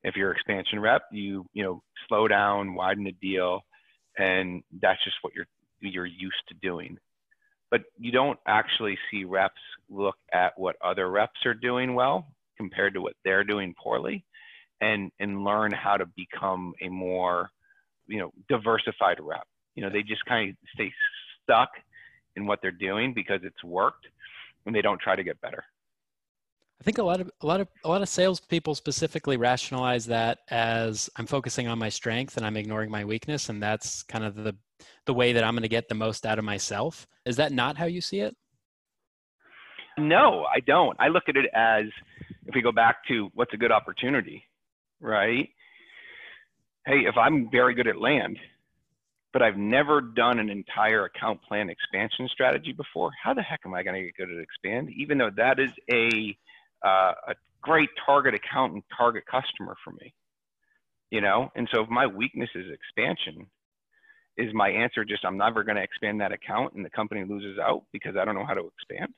If 0.03 0.15
you're 0.15 0.31
an 0.31 0.35
expansion 0.35 0.79
rep, 0.79 1.03
you, 1.11 1.45
you 1.53 1.63
know, 1.63 1.81
slow 2.07 2.27
down, 2.27 2.73
widen 2.73 3.03
the 3.03 3.11
deal, 3.11 3.61
and 4.17 4.63
that's 4.81 5.03
just 5.03 5.17
what 5.21 5.33
you're, 5.33 5.47
you're 5.81 6.05
used 6.05 6.41
to 6.49 6.55
doing. 6.61 6.97
But 7.71 7.81
you 7.99 8.11
don't 8.11 8.39
actually 8.47 8.97
see 9.11 9.25
reps 9.25 9.61
look 9.89 10.15
at 10.33 10.57
what 10.57 10.75
other 10.83 11.09
reps 11.09 11.45
are 11.45 11.53
doing 11.53 11.93
well 11.93 12.27
compared 12.57 12.93
to 12.93 13.01
what 13.01 13.13
they're 13.23 13.43
doing 13.43 13.75
poorly 13.81 14.25
and 14.81 15.11
and 15.19 15.43
learn 15.43 15.71
how 15.71 15.97
to 15.97 16.05
become 16.05 16.73
a 16.81 16.89
more 16.89 17.49
you 18.07 18.19
know 18.19 18.31
diversified 18.47 19.17
rep 19.21 19.47
you 19.75 19.83
know 19.83 19.89
they 19.89 20.03
just 20.03 20.25
kind 20.25 20.49
of 20.49 20.55
stay 20.73 20.91
stuck 21.43 21.69
in 22.35 22.45
what 22.45 22.59
they're 22.61 22.71
doing 22.71 23.13
because 23.13 23.39
it's 23.43 23.63
worked 23.63 24.07
and 24.65 24.75
they 24.75 24.81
don't 24.81 25.01
try 25.01 25.15
to 25.15 25.23
get 25.23 25.39
better 25.41 25.63
I 26.79 26.83
think 26.83 26.97
a 26.97 27.03
lot 27.03 27.19
of 27.19 27.29
a 27.41 27.45
lot 27.45 27.59
of 27.59 27.67
a 27.83 27.89
lot 27.89 28.01
of 28.01 28.07
salespeople 28.07 28.73
specifically 28.73 29.35
rationalize 29.35 30.05
that 30.05 30.39
as 30.49 31.09
I'm 31.17 31.25
focusing 31.25 31.67
on 31.67 31.77
my 31.77 31.89
strength 31.89 32.37
and 32.37 32.45
I'm 32.45 32.55
ignoring 32.55 32.89
my 32.89 33.03
weakness, 33.03 33.49
and 33.49 33.61
that's 33.61 34.03
kind 34.03 34.23
of 34.23 34.35
the 34.35 34.55
the 35.05 35.13
way 35.13 35.33
that 35.33 35.43
I'm 35.43 35.53
going 35.53 35.63
to 35.63 35.67
get 35.69 35.89
the 35.89 35.95
most 35.95 36.25
out 36.25 36.39
of 36.39 36.45
myself. 36.45 37.05
Is 37.25 37.35
that 37.35 37.51
not 37.51 37.77
how 37.77 37.85
you 37.85 37.99
see 37.99 38.21
it? 38.21 38.35
No, 39.97 40.45
I 40.45 40.61
don't. 40.61 40.95
I 40.99 41.09
look 41.09 41.23
at 41.27 41.35
it 41.35 41.49
as 41.53 41.85
if 42.45 42.55
we 42.55 42.61
go 42.61 42.71
back 42.71 43.05
to 43.09 43.29
what's 43.33 43.53
a 43.53 43.57
good 43.57 43.71
opportunity, 43.71 44.45
right? 45.01 45.49
Hey, 46.85 46.99
if 47.05 47.17
I'm 47.17 47.49
very 47.51 47.75
good 47.75 47.87
at 47.87 47.99
land, 47.99 48.39
but 49.33 49.41
I've 49.41 49.57
never 49.57 49.99
done 49.99 50.39
an 50.39 50.49
entire 50.49 51.05
account 51.05 51.41
plan 51.43 51.69
expansion 51.69 52.29
strategy 52.31 52.71
before, 52.71 53.11
how 53.21 53.33
the 53.33 53.41
heck 53.41 53.59
am 53.65 53.73
I 53.73 53.83
going 53.83 53.95
to 53.95 54.03
get 54.03 54.15
good 54.15 54.31
at 54.31 54.41
expand? 54.41 54.89
Even 54.97 55.17
though 55.17 55.31
that 55.35 55.59
is 55.59 55.71
a 55.91 56.37
uh, 56.85 57.13
a 57.27 57.35
great 57.61 57.89
target 58.05 58.33
account 58.33 58.73
and 58.73 58.83
target 58.95 59.23
customer 59.25 59.75
for 59.83 59.91
me, 59.91 60.13
you 61.11 61.21
know. 61.21 61.49
And 61.55 61.67
so 61.73 61.81
if 61.81 61.89
my 61.89 62.07
weakness 62.07 62.49
is 62.55 62.65
expansion, 62.71 63.47
is 64.37 64.53
my 64.53 64.69
answer 64.69 65.03
just 65.03 65.25
I'm 65.25 65.37
never 65.37 65.63
going 65.63 65.75
to 65.75 65.83
expand 65.83 66.21
that 66.21 66.31
account 66.31 66.73
and 66.73 66.83
the 66.83 66.89
company 66.89 67.23
loses 67.27 67.59
out 67.59 67.83
because 67.91 68.15
I 68.15 68.25
don't 68.25 68.35
know 68.35 68.45
how 68.45 68.53
to 68.53 68.69
expand? 68.77 69.13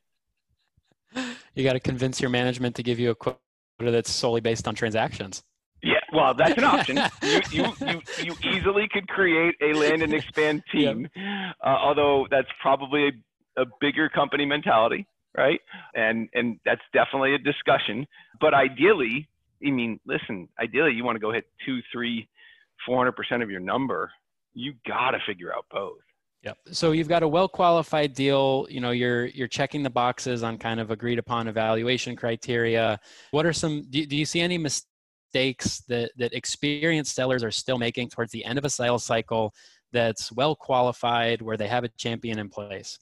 You 1.54 1.64
got 1.64 1.74
to 1.74 1.80
convince 1.80 2.22
your 2.22 2.30
management 2.30 2.76
to 2.78 2.84
give 2.84 3.00
you 3.00 3.12
a 3.12 3.16
quota 3.16 3.38
that's 3.80 4.10
solely 4.10 4.42
based 4.42 4.68
on 4.68 4.76
transactions. 4.76 5.44
Yeah, 5.84 5.96
well, 6.14 6.34
that's 6.34 6.58
an 6.58 6.64
option. 6.64 6.98
you, 7.22 7.42
you, 7.52 7.74
you, 7.82 8.02
you 8.24 8.36
easily 8.54 8.88
could 8.92 9.08
create 9.08 9.56
a 9.62 9.74
land 9.74 10.04
and 10.04 10.14
expand 10.14 10.64
team, 10.72 11.08
yep. 11.16 11.56
uh, 11.66 11.68
although 11.68 12.28
that's 12.30 12.48
probably 12.62 13.08
a, 13.08 13.62
a 13.62 13.66
bigger 13.80 14.08
company 14.08 14.46
mentality, 14.46 15.08
right? 15.38 15.60
And 15.96 16.30
and 16.34 16.60
that's 16.66 16.82
definitely 16.94 17.36
a 17.36 17.40
discussion. 17.40 18.06
But 18.40 18.54
ideally, 18.54 19.28
I 19.66 19.72
mean, 19.72 20.00
listen, 20.06 20.48
ideally, 20.60 20.94
you 20.94 21.04
want 21.04 21.16
to 21.16 21.20
go 21.20 21.32
hit 21.32 21.46
two, 21.66 21.80
three, 21.92 22.28
four 22.86 22.98
hundred 22.98 23.14
percent 23.14 23.44
of 23.44 23.50
your 23.50 23.60
number. 23.60 24.12
You 24.54 24.74
got 24.88 25.12
to 25.12 25.20
figure 25.26 25.54
out 25.54 25.66
both. 25.72 25.98
Yep. 26.44 26.58
So 26.72 26.92
you've 26.92 27.08
got 27.08 27.22
a 27.24 27.28
well 27.28 27.48
qualified 27.48 28.14
deal. 28.14 28.66
You 28.70 28.82
know, 28.82 28.92
you're 28.92 29.28
you're 29.28 29.48
checking 29.48 29.84
the 29.84 29.90
boxes 29.90 30.44
on 30.44 30.58
kind 30.58 30.80
of 30.80 30.90
agreed 30.90 31.20
upon 31.20 31.48
evaluation 31.48 32.16
criteria. 32.16 33.00
What 33.30 33.46
are 33.46 33.54
some? 33.54 33.86
Do, 33.90 34.06
do 34.06 34.18
you 34.18 34.26
see 34.26 34.42
any 34.42 34.58
mistakes 34.58 35.82
that, 35.88 36.12
that 36.18 36.34
experienced 36.34 37.16
sellers 37.16 37.44
are 37.44 37.52
still 37.52 37.78
making 37.78 38.10
towards 38.10 38.32
the 38.32 38.44
end 38.44 38.58
of 38.58 38.66
a 38.66 38.70
sales 38.70 39.04
cycle 39.04 39.54
that's 39.94 40.32
well 40.32 40.56
qualified 40.56 41.42
where 41.42 41.58
they 41.58 41.68
have 41.68 41.84
a 41.84 41.90
champion 41.90 42.40
in 42.40 42.50
place? 42.50 42.98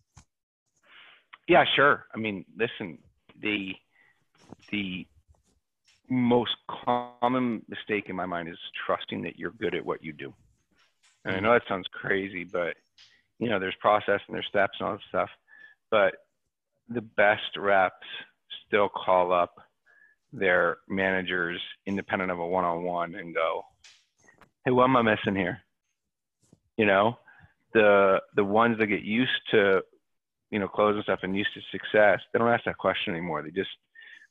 Yeah, 1.49 1.65
sure. 1.75 2.05
I 2.13 2.19
mean, 2.19 2.45
listen, 2.55 2.99
the 3.41 3.73
the 4.69 5.07
most 6.07 6.55
common 6.85 7.63
mistake 7.67 8.07
in 8.07 8.15
my 8.15 8.27
mind 8.27 8.49
is 8.49 8.57
trusting 8.85 9.23
that 9.23 9.39
you're 9.39 9.51
good 9.51 9.73
at 9.73 9.83
what 9.83 10.03
you 10.03 10.13
do. 10.13 10.33
And 11.25 11.33
I 11.33 11.37
mm-hmm. 11.37 11.45
know 11.45 11.53
that 11.53 11.63
sounds 11.67 11.87
crazy, 11.91 12.43
but 12.43 12.75
you 13.39 13.49
know, 13.49 13.59
there's 13.59 13.75
process 13.79 14.21
and 14.27 14.35
there's 14.35 14.45
steps 14.47 14.77
and 14.79 14.89
all 14.89 14.93
this 14.95 15.01
stuff. 15.09 15.29
But 15.89 16.17
the 16.87 17.01
best 17.01 17.57
reps 17.57 18.05
still 18.67 18.87
call 18.87 19.33
up 19.33 19.55
their 20.31 20.77
managers 20.87 21.59
independent 21.87 22.29
of 22.29 22.37
a 22.37 22.45
one-on-one 22.45 23.15
and 23.15 23.33
go, 23.33 23.65
"Hey, 24.65 24.71
what 24.71 24.83
am 24.83 24.97
I 24.97 25.01
missing 25.01 25.35
here?" 25.35 25.61
You 26.77 26.85
know, 26.85 27.17
the 27.73 28.21
the 28.35 28.45
ones 28.45 28.77
that 28.77 28.85
get 28.85 29.01
used 29.01 29.41
to, 29.49 29.81
you 30.51 30.59
know, 30.59 30.67
closing 30.67 31.03
stuff 31.03 31.19
and 31.23 31.37
used 31.37 31.53
to 31.53 31.61
success, 31.71 32.19
they 32.31 32.39
don't 32.39 32.49
ask 32.49 32.65
that 32.65 32.77
question 32.77 33.13
anymore. 33.13 33.41
They 33.41 33.51
just 33.51 33.69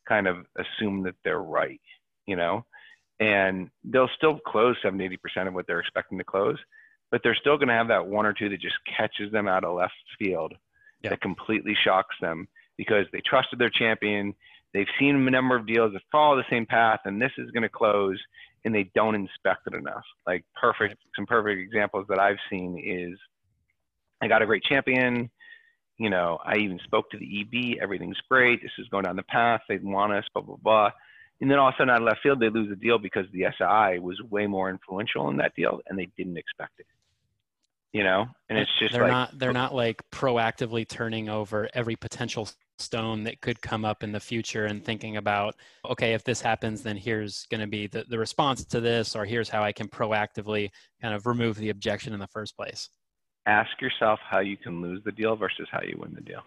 kind 0.09 0.27
of 0.27 0.47
assume 0.57 1.03
that 1.05 1.15
they're 1.25 1.43
right. 1.43 1.81
You 2.27 2.37
know, 2.37 2.67
and 3.21 3.71
they'll 3.85 4.11
still 4.17 4.39
close 4.47 4.77
70, 4.83 5.05
80 5.05 5.17
percent 5.17 5.49
of 5.49 5.55
what 5.55 5.67
they're 5.67 5.81
expecting 5.81 6.19
to 6.19 6.25
close, 6.25 6.59
but 7.11 7.23
they're 7.23 7.35
still 7.35 7.57
going 7.57 7.69
to 7.69 7.75
have 7.75 7.89
that 7.89 8.07
one 8.07 8.27
or 8.27 8.33
two 8.33 8.49
that 8.51 8.61
just 8.61 8.77
catches 8.97 9.33
them 9.33 9.49
out 9.49 9.65
of 9.65 9.77
left 9.77 9.95
field 10.19 10.55
yeah. 11.03 11.11
that 11.11 11.21
completely 11.21 11.77
shocks 11.85 12.15
them 12.21 12.47
because 12.77 13.07
they 13.13 13.21
trusted 13.25 13.59
their 13.59 13.71
champion 13.71 14.35
They've 14.75 14.87
seen 14.99 15.27
a 15.27 15.31
number 15.31 15.57
of 15.57 15.67
deals 15.67 15.93
that 15.95 16.03
follow 16.13 16.37
the 16.37 16.45
same 16.51 16.67
path, 16.67 17.01
and 17.05 17.21
this 17.21 17.33
is 17.39 17.51
going 17.51 17.63
to 17.63 17.69
close, 17.69 18.21
and 18.65 18.75
they 18.75 18.91
don't 18.95 19.15
inspect 19.15 19.67
it 19.67 19.75
enough. 19.75 20.05
Like 20.27 20.45
perfect, 20.61 20.97
some 21.17 21.27
perfect 21.27 21.61
examples 21.61 22.07
that 22.09 22.19
I've 22.19 22.39
seen 22.51 22.79
is, 22.85 23.19
I 24.21 24.29
got 24.29 24.43
a 24.43 24.47
great 24.47 24.65
champion. 24.65 25.31
You 25.99 26.11
know, 26.11 26.38
I 26.45 26.57
even 26.57 26.78
spoke 26.85 27.11
to 27.11 27.19
the 27.19 27.40
EB. 27.40 27.78
Everything's 27.83 28.21
great. 28.28 28.62
This 28.62 28.71
is 28.78 28.88
going 28.88 29.05
down 29.05 29.17
the 29.17 29.23
path. 29.25 29.62
They 29.69 29.78
want 29.78 30.12
us. 30.12 30.25
Blah 30.33 30.43
blah 30.43 30.57
blah. 30.57 30.90
And 31.40 31.50
then 31.50 31.59
all 31.59 31.69
of 31.69 31.75
a 31.75 31.76
sudden, 31.76 31.90
out 31.90 32.02
of 32.02 32.07
left 32.07 32.21
field, 32.23 32.40
they 32.40 32.50
lose 32.50 32.69
the 32.69 32.76
deal 32.76 32.99
because 32.99 33.26
the 33.33 33.47
SI 33.59 34.00
was 34.00 34.21
way 34.28 34.47
more 34.47 34.71
influential 34.71 35.28
in 35.28 35.37
that 35.37 35.55
deal, 35.55 35.81
and 35.87 35.99
they 35.99 36.09
didn't 36.17 36.37
expect 36.37 36.81
it 36.81 36.87
you 37.93 38.05
know 38.05 38.26
and 38.49 38.59
it's 38.59 38.71
just 38.78 38.93
they're 38.93 39.02
like, 39.02 39.11
not 39.11 39.38
they're 39.38 39.52
not 39.52 39.75
like 39.75 40.02
proactively 40.11 40.87
turning 40.87 41.28
over 41.28 41.69
every 41.73 41.97
potential 41.97 42.49
stone 42.78 43.25
that 43.25 43.40
could 43.40 43.61
come 43.61 43.85
up 43.85 44.05
in 44.05 44.12
the 44.12 44.21
future 44.21 44.67
and 44.67 44.85
thinking 44.85 45.17
about 45.17 45.55
okay 45.88 46.12
if 46.12 46.23
this 46.23 46.40
happens 46.40 46.83
then 46.83 46.97
here's 46.97 47.47
going 47.47 47.61
to 47.61 47.67
be 47.67 47.87
the, 47.87 48.05
the 48.09 48.19
response 48.19 48.64
to 48.64 48.81
this 48.81 49.17
or 49.17 49.25
here's 49.25 49.49
how 49.49 49.62
i 49.62 49.73
can 49.73 49.88
proactively 49.88 50.69
kind 51.00 51.14
of 51.14 51.26
remove 51.26 51.57
the 51.57 51.71
objection 51.71 52.12
in 52.12 52.21
the 52.21 52.28
first 52.28 52.57
place 52.57 52.90
ask 53.49 53.81
yourself 53.81 54.21
how 54.28 54.40
you 54.40 54.57
can 54.57 54.81
lose 54.83 55.02
the 55.05 55.12
deal 55.12 55.37
versus 55.37 55.67
how 55.71 55.81
you 55.83 55.97
win 55.99 56.14
the 56.14 56.21
deal 56.21 56.43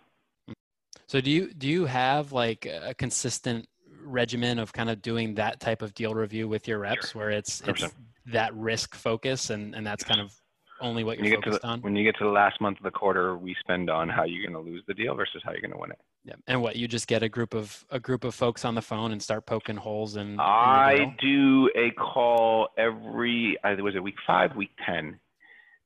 so 1.07 1.19
do 1.19 1.31
you 1.31 1.53
do 1.53 1.67
you 1.67 1.85
have 1.85 2.31
like 2.31 2.65
a 2.65 2.93
consistent 2.93 3.67
regimen 4.03 4.59
of 4.59 4.73
kind 4.73 4.89
of 4.89 5.01
doing 5.01 5.35
that 5.35 5.59
type 5.59 5.81
of 5.81 5.93
deal 5.93 6.13
review 6.13 6.47
with 6.47 6.67
your 6.67 6.79
reps 6.79 7.11
sure. 7.11 7.21
where 7.21 7.31
it's, 7.31 7.61
it's 7.67 7.85
that 8.27 8.53
risk 8.55 8.95
focus 8.95 9.49
and 9.49 9.75
and 9.75 9.85
that's 9.85 10.03
kind 10.03 10.21
of 10.21 10.33
only 10.81 11.03
what 11.03 11.17
you're 11.17 11.23
when 11.23 11.31
you 11.31 11.37
focused 11.37 11.61
the, 11.61 11.67
on? 11.67 11.81
When 11.81 11.95
you 11.95 12.03
get 12.03 12.17
to 12.17 12.25
the 12.25 12.31
last 12.31 12.59
month 12.59 12.77
of 12.77 12.83
the 12.83 12.91
quarter, 12.91 13.37
we 13.37 13.55
spend 13.59 13.89
on 13.89 14.09
how 14.09 14.23
you're 14.23 14.45
going 14.45 14.63
to 14.63 14.69
lose 14.69 14.83
the 14.87 14.93
deal 14.93 15.15
versus 15.15 15.41
how 15.45 15.51
you're 15.51 15.61
going 15.61 15.71
to 15.71 15.77
win 15.77 15.91
it. 15.91 15.99
Yeah, 16.23 16.33
and 16.47 16.61
what 16.61 16.75
you 16.75 16.87
just 16.87 17.07
get 17.07 17.23
a 17.23 17.29
group 17.29 17.53
of 17.53 17.83
a 17.89 17.99
group 17.99 18.23
of 18.23 18.35
folks 18.35 18.65
on 18.65 18.75
the 18.75 18.81
phone 18.81 19.11
and 19.11 19.21
start 19.21 19.45
poking 19.45 19.77
holes 19.77 20.15
in. 20.15 20.39
I 20.39 21.15
do 21.19 21.69
a 21.75 21.91
call 21.91 22.69
every. 22.77 23.57
either 23.63 23.83
was 23.83 23.95
it 23.95 24.03
week 24.03 24.15
five, 24.27 24.55
week 24.55 24.71
ten, 24.85 25.19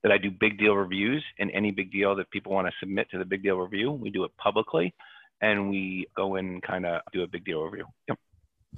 that 0.06 0.12
I 0.12 0.20
do 0.20 0.30
big 0.30 0.60
deal 0.60 0.76
reviews, 0.76 1.26
and 1.40 1.50
any 1.52 1.72
big 1.72 1.92
deal 1.92 2.16
that 2.18 2.30
people 2.30 2.54
want 2.54 2.68
to 2.68 2.74
submit 2.80 3.10
to 3.10 3.18
the 3.18 3.26
big 3.26 3.42
deal 3.42 3.58
review, 3.58 3.92
we 3.92 4.12
do 4.12 4.24
it 4.24 4.30
publicly, 4.38 4.94
and 5.42 5.68
we 5.68 6.06
go 6.16 6.36
in 6.36 6.46
and 6.46 6.62
kind 6.62 6.86
of 6.86 7.02
do 7.12 7.24
a 7.24 7.28
big 7.28 7.44
deal 7.44 7.64
review. 7.64 7.86
Yep. 8.08 8.20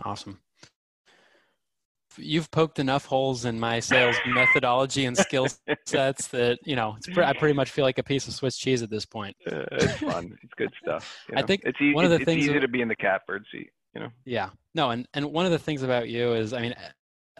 Awesome. 0.05 0.39
you've 2.17 2.49
poked 2.49 2.79
enough 2.79 3.03
holes 3.05 3.43
in 3.43 3.59
my 3.59 3.81
sales 3.81 4.15
methodology 4.25 5.03
and 5.03 5.17
skill 5.17 5.47
sets 5.85 6.29
that 6.29 6.59
you 6.63 6.77
know 6.77 6.95
pre- 7.13 7.25
I 7.25 7.33
pretty 7.33 7.53
much 7.53 7.71
feel 7.71 7.83
like 7.83 7.97
a 7.97 8.03
piece 8.03 8.29
of 8.29 8.33
Swiss 8.33 8.55
cheese 8.55 8.81
at 8.81 8.89
this 8.89 9.05
point. 9.05 9.35
Uh, 9.45 9.65
it's 9.73 9.99
fun. 9.99 10.37
It's 10.41 10.53
good 10.55 10.71
stuff. 10.81 11.25
You 11.27 11.35
know? 11.35 11.41
I 11.41 11.45
think 11.45 11.63
it's, 11.65 11.81
e- 11.81 11.93
one 11.93 12.05
of 12.05 12.11
the 12.11 12.17
it's 12.17 12.25
things 12.25 12.45
easy 12.45 12.57
to 12.57 12.69
be 12.69 12.81
in 12.81 12.87
the 12.87 12.95
catbird 12.95 13.43
seat. 13.51 13.69
You 13.93 13.99
know. 14.03 14.09
Yeah. 14.23 14.51
No, 14.73 14.91
and 14.91 15.05
and 15.13 15.25
one 15.25 15.45
of 15.45 15.51
the 15.51 15.59
things 15.59 15.83
about 15.83 16.07
you 16.07 16.35
is, 16.35 16.53
I 16.53 16.61
mean, 16.61 16.73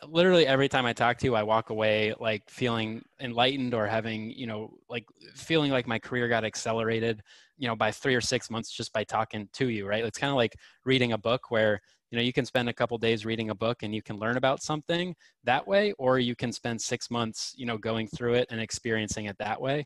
literally 0.06 0.46
every 0.46 0.70
time 0.70 0.86
I 0.86 0.94
talk 0.94 1.18
to 1.20 1.26
you, 1.26 1.36
I 1.36 1.44
walk 1.44 1.70
away 1.70 2.14
like 2.20 2.50
feeling 2.50 3.04
enlightened 3.20 3.74
or 3.74 3.88
having, 3.88 4.32
you 4.32 4.48
know, 4.48 4.78
like 4.90 5.06
feeling 5.34 5.72
like 5.72 5.88
my 5.88 6.00
career 6.00 6.28
got 6.28 6.44
accelerated, 6.44 7.22
you 7.58 7.68
know, 7.68 7.76
by 7.76 7.92
three 7.92 8.16
or 8.16 8.22
six 8.22 8.50
months 8.50 8.72
just 8.72 8.94
by 8.94 9.04
talking 9.04 9.50
to 9.54 9.70
you, 9.70 9.88
right? 9.88 10.04
It's 10.04 10.18
kind 10.18 10.32
of 10.32 10.38
like 10.38 10.56
reading 10.86 11.14
a 11.14 11.18
book 11.18 11.50
where, 11.52 11.82
you 12.12 12.18
know, 12.18 12.22
you 12.22 12.34
can 12.34 12.46
spend 12.46 12.70
a 12.70 12.74
couple 12.74 12.98
days 12.98 13.26
reading 13.26 13.50
a 13.50 13.56
book 13.56 13.84
and 13.84 13.94
you 13.94 14.02
can 14.02 14.18
learn 14.18 14.38
about 14.38 14.62
something 14.62 15.16
that 15.44 15.68
way, 15.68 15.94
or 15.98 16.20
you 16.20 16.36
can 16.36 16.52
spend 16.52 16.82
six 16.82 17.12
months, 17.12 17.54
you 17.58 17.66
know, 17.66 17.78
going 17.78 18.08
through 18.08 18.36
it 18.36 18.48
and 18.50 18.62
experiencing 18.62 19.26
it 19.26 19.38
that 19.40 19.60
way. 19.60 19.86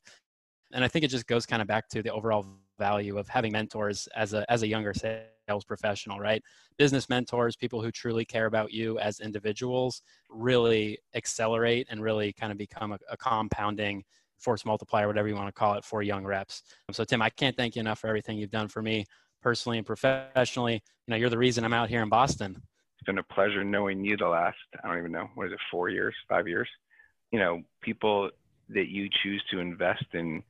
And 0.73 0.83
I 0.83 0.87
think 0.87 1.03
it 1.05 1.09
just 1.09 1.27
goes 1.27 1.45
kind 1.45 1.61
of 1.61 1.67
back 1.67 1.89
to 1.89 2.03
the 2.03 2.11
overall 2.11 2.45
value 2.79 3.17
of 3.17 3.27
having 3.27 3.51
mentors 3.51 4.07
as 4.15 4.33
a 4.33 4.49
as 4.51 4.63
a 4.63 4.67
younger 4.67 4.93
sales 4.93 5.30
professional, 5.67 6.19
right? 6.19 6.41
business 6.81 7.09
mentors, 7.09 7.55
people 7.55 7.79
who 7.79 7.91
truly 7.91 8.25
care 8.25 8.47
about 8.47 8.71
you 8.71 8.97
as 8.97 9.19
individuals, 9.19 10.01
really 10.31 10.97
accelerate 11.13 11.85
and 11.91 12.01
really 12.01 12.33
kind 12.33 12.51
of 12.51 12.57
become 12.57 12.91
a, 12.91 12.97
a, 13.07 13.15
compounding 13.15 14.03
force 14.39 14.65
multiplier, 14.65 15.05
whatever 15.05 15.27
you 15.27 15.35
want 15.35 15.47
to 15.47 15.53
call 15.53 15.75
it, 15.75 15.85
for 15.85 16.01
young 16.01 16.25
reps. 16.25 16.63
So, 16.91 17.03
Tim, 17.03 17.21
I 17.21 17.29
can't 17.29 17.55
thank 17.55 17.75
you 17.75 17.81
enough 17.81 17.99
for 17.99 18.07
everything 18.07 18.39
you've 18.39 18.49
done 18.49 18.67
for 18.67 18.81
me 18.81 19.05
personally 19.43 19.77
and 19.77 19.85
professionally. 19.85 20.81
You 21.05 21.11
know, 21.11 21.17
you're 21.17 21.29
the 21.29 21.37
reason 21.37 21.63
I'm 21.63 21.71
out 21.71 21.87
here 21.87 22.01
in 22.01 22.09
Boston. 22.09 22.59
It's 22.97 23.05
been 23.05 23.19
a 23.19 23.23
pleasure 23.23 23.63
knowing 23.63 24.03
you 24.03 24.17
the 24.17 24.27
last, 24.27 24.57
I 24.83 24.87
don't 24.87 24.97
even 24.97 25.11
know, 25.11 25.29
what 25.35 25.45
is 25.45 25.53
it, 25.53 25.59
four 25.69 25.89
years, 25.89 26.15
five 26.27 26.47
years? 26.47 26.67
You 27.31 27.37
know, 27.37 27.61
people 27.81 28.31
that 28.69 28.87
you 28.87 29.07
choose 29.21 29.43
to 29.51 29.59
invest 29.59 30.05
in 30.13 30.41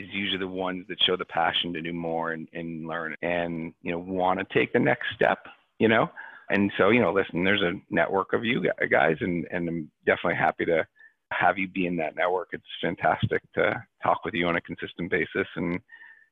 is 0.00 0.08
usually 0.12 0.38
the 0.38 0.46
ones 0.48 0.84
that 0.88 1.02
show 1.02 1.16
the 1.16 1.24
passion 1.24 1.72
to 1.72 1.80
do 1.80 1.92
more 1.92 2.32
and, 2.32 2.48
and 2.52 2.86
learn 2.86 3.14
and 3.22 3.72
you 3.82 3.92
know 3.92 3.98
want 3.98 4.38
to 4.38 4.46
take 4.54 4.72
the 4.72 4.78
next 4.78 5.06
step 5.14 5.38
you 5.82 5.88
know? 5.88 6.08
And 6.50 6.70
so 6.78 6.90
you 6.90 7.00
know 7.00 7.12
listen 7.12 7.44
there's 7.44 7.62
a 7.62 7.80
network 7.90 8.32
of 8.32 8.44
you 8.44 8.64
guys 8.90 9.16
and 9.20 9.46
and 9.50 9.68
i'm 9.68 9.90
definitely 10.06 10.36
happy 10.36 10.64
to 10.66 10.86
have 11.32 11.56
you 11.56 11.66
be 11.66 11.86
in 11.86 11.96
that 11.96 12.14
network. 12.14 12.50
It's 12.52 12.64
fantastic 12.82 13.42
to 13.54 13.82
talk 14.02 14.24
with 14.24 14.34
you 14.34 14.46
on 14.46 14.56
a 14.56 14.60
consistent 14.60 15.10
basis 15.10 15.46
and 15.56 15.80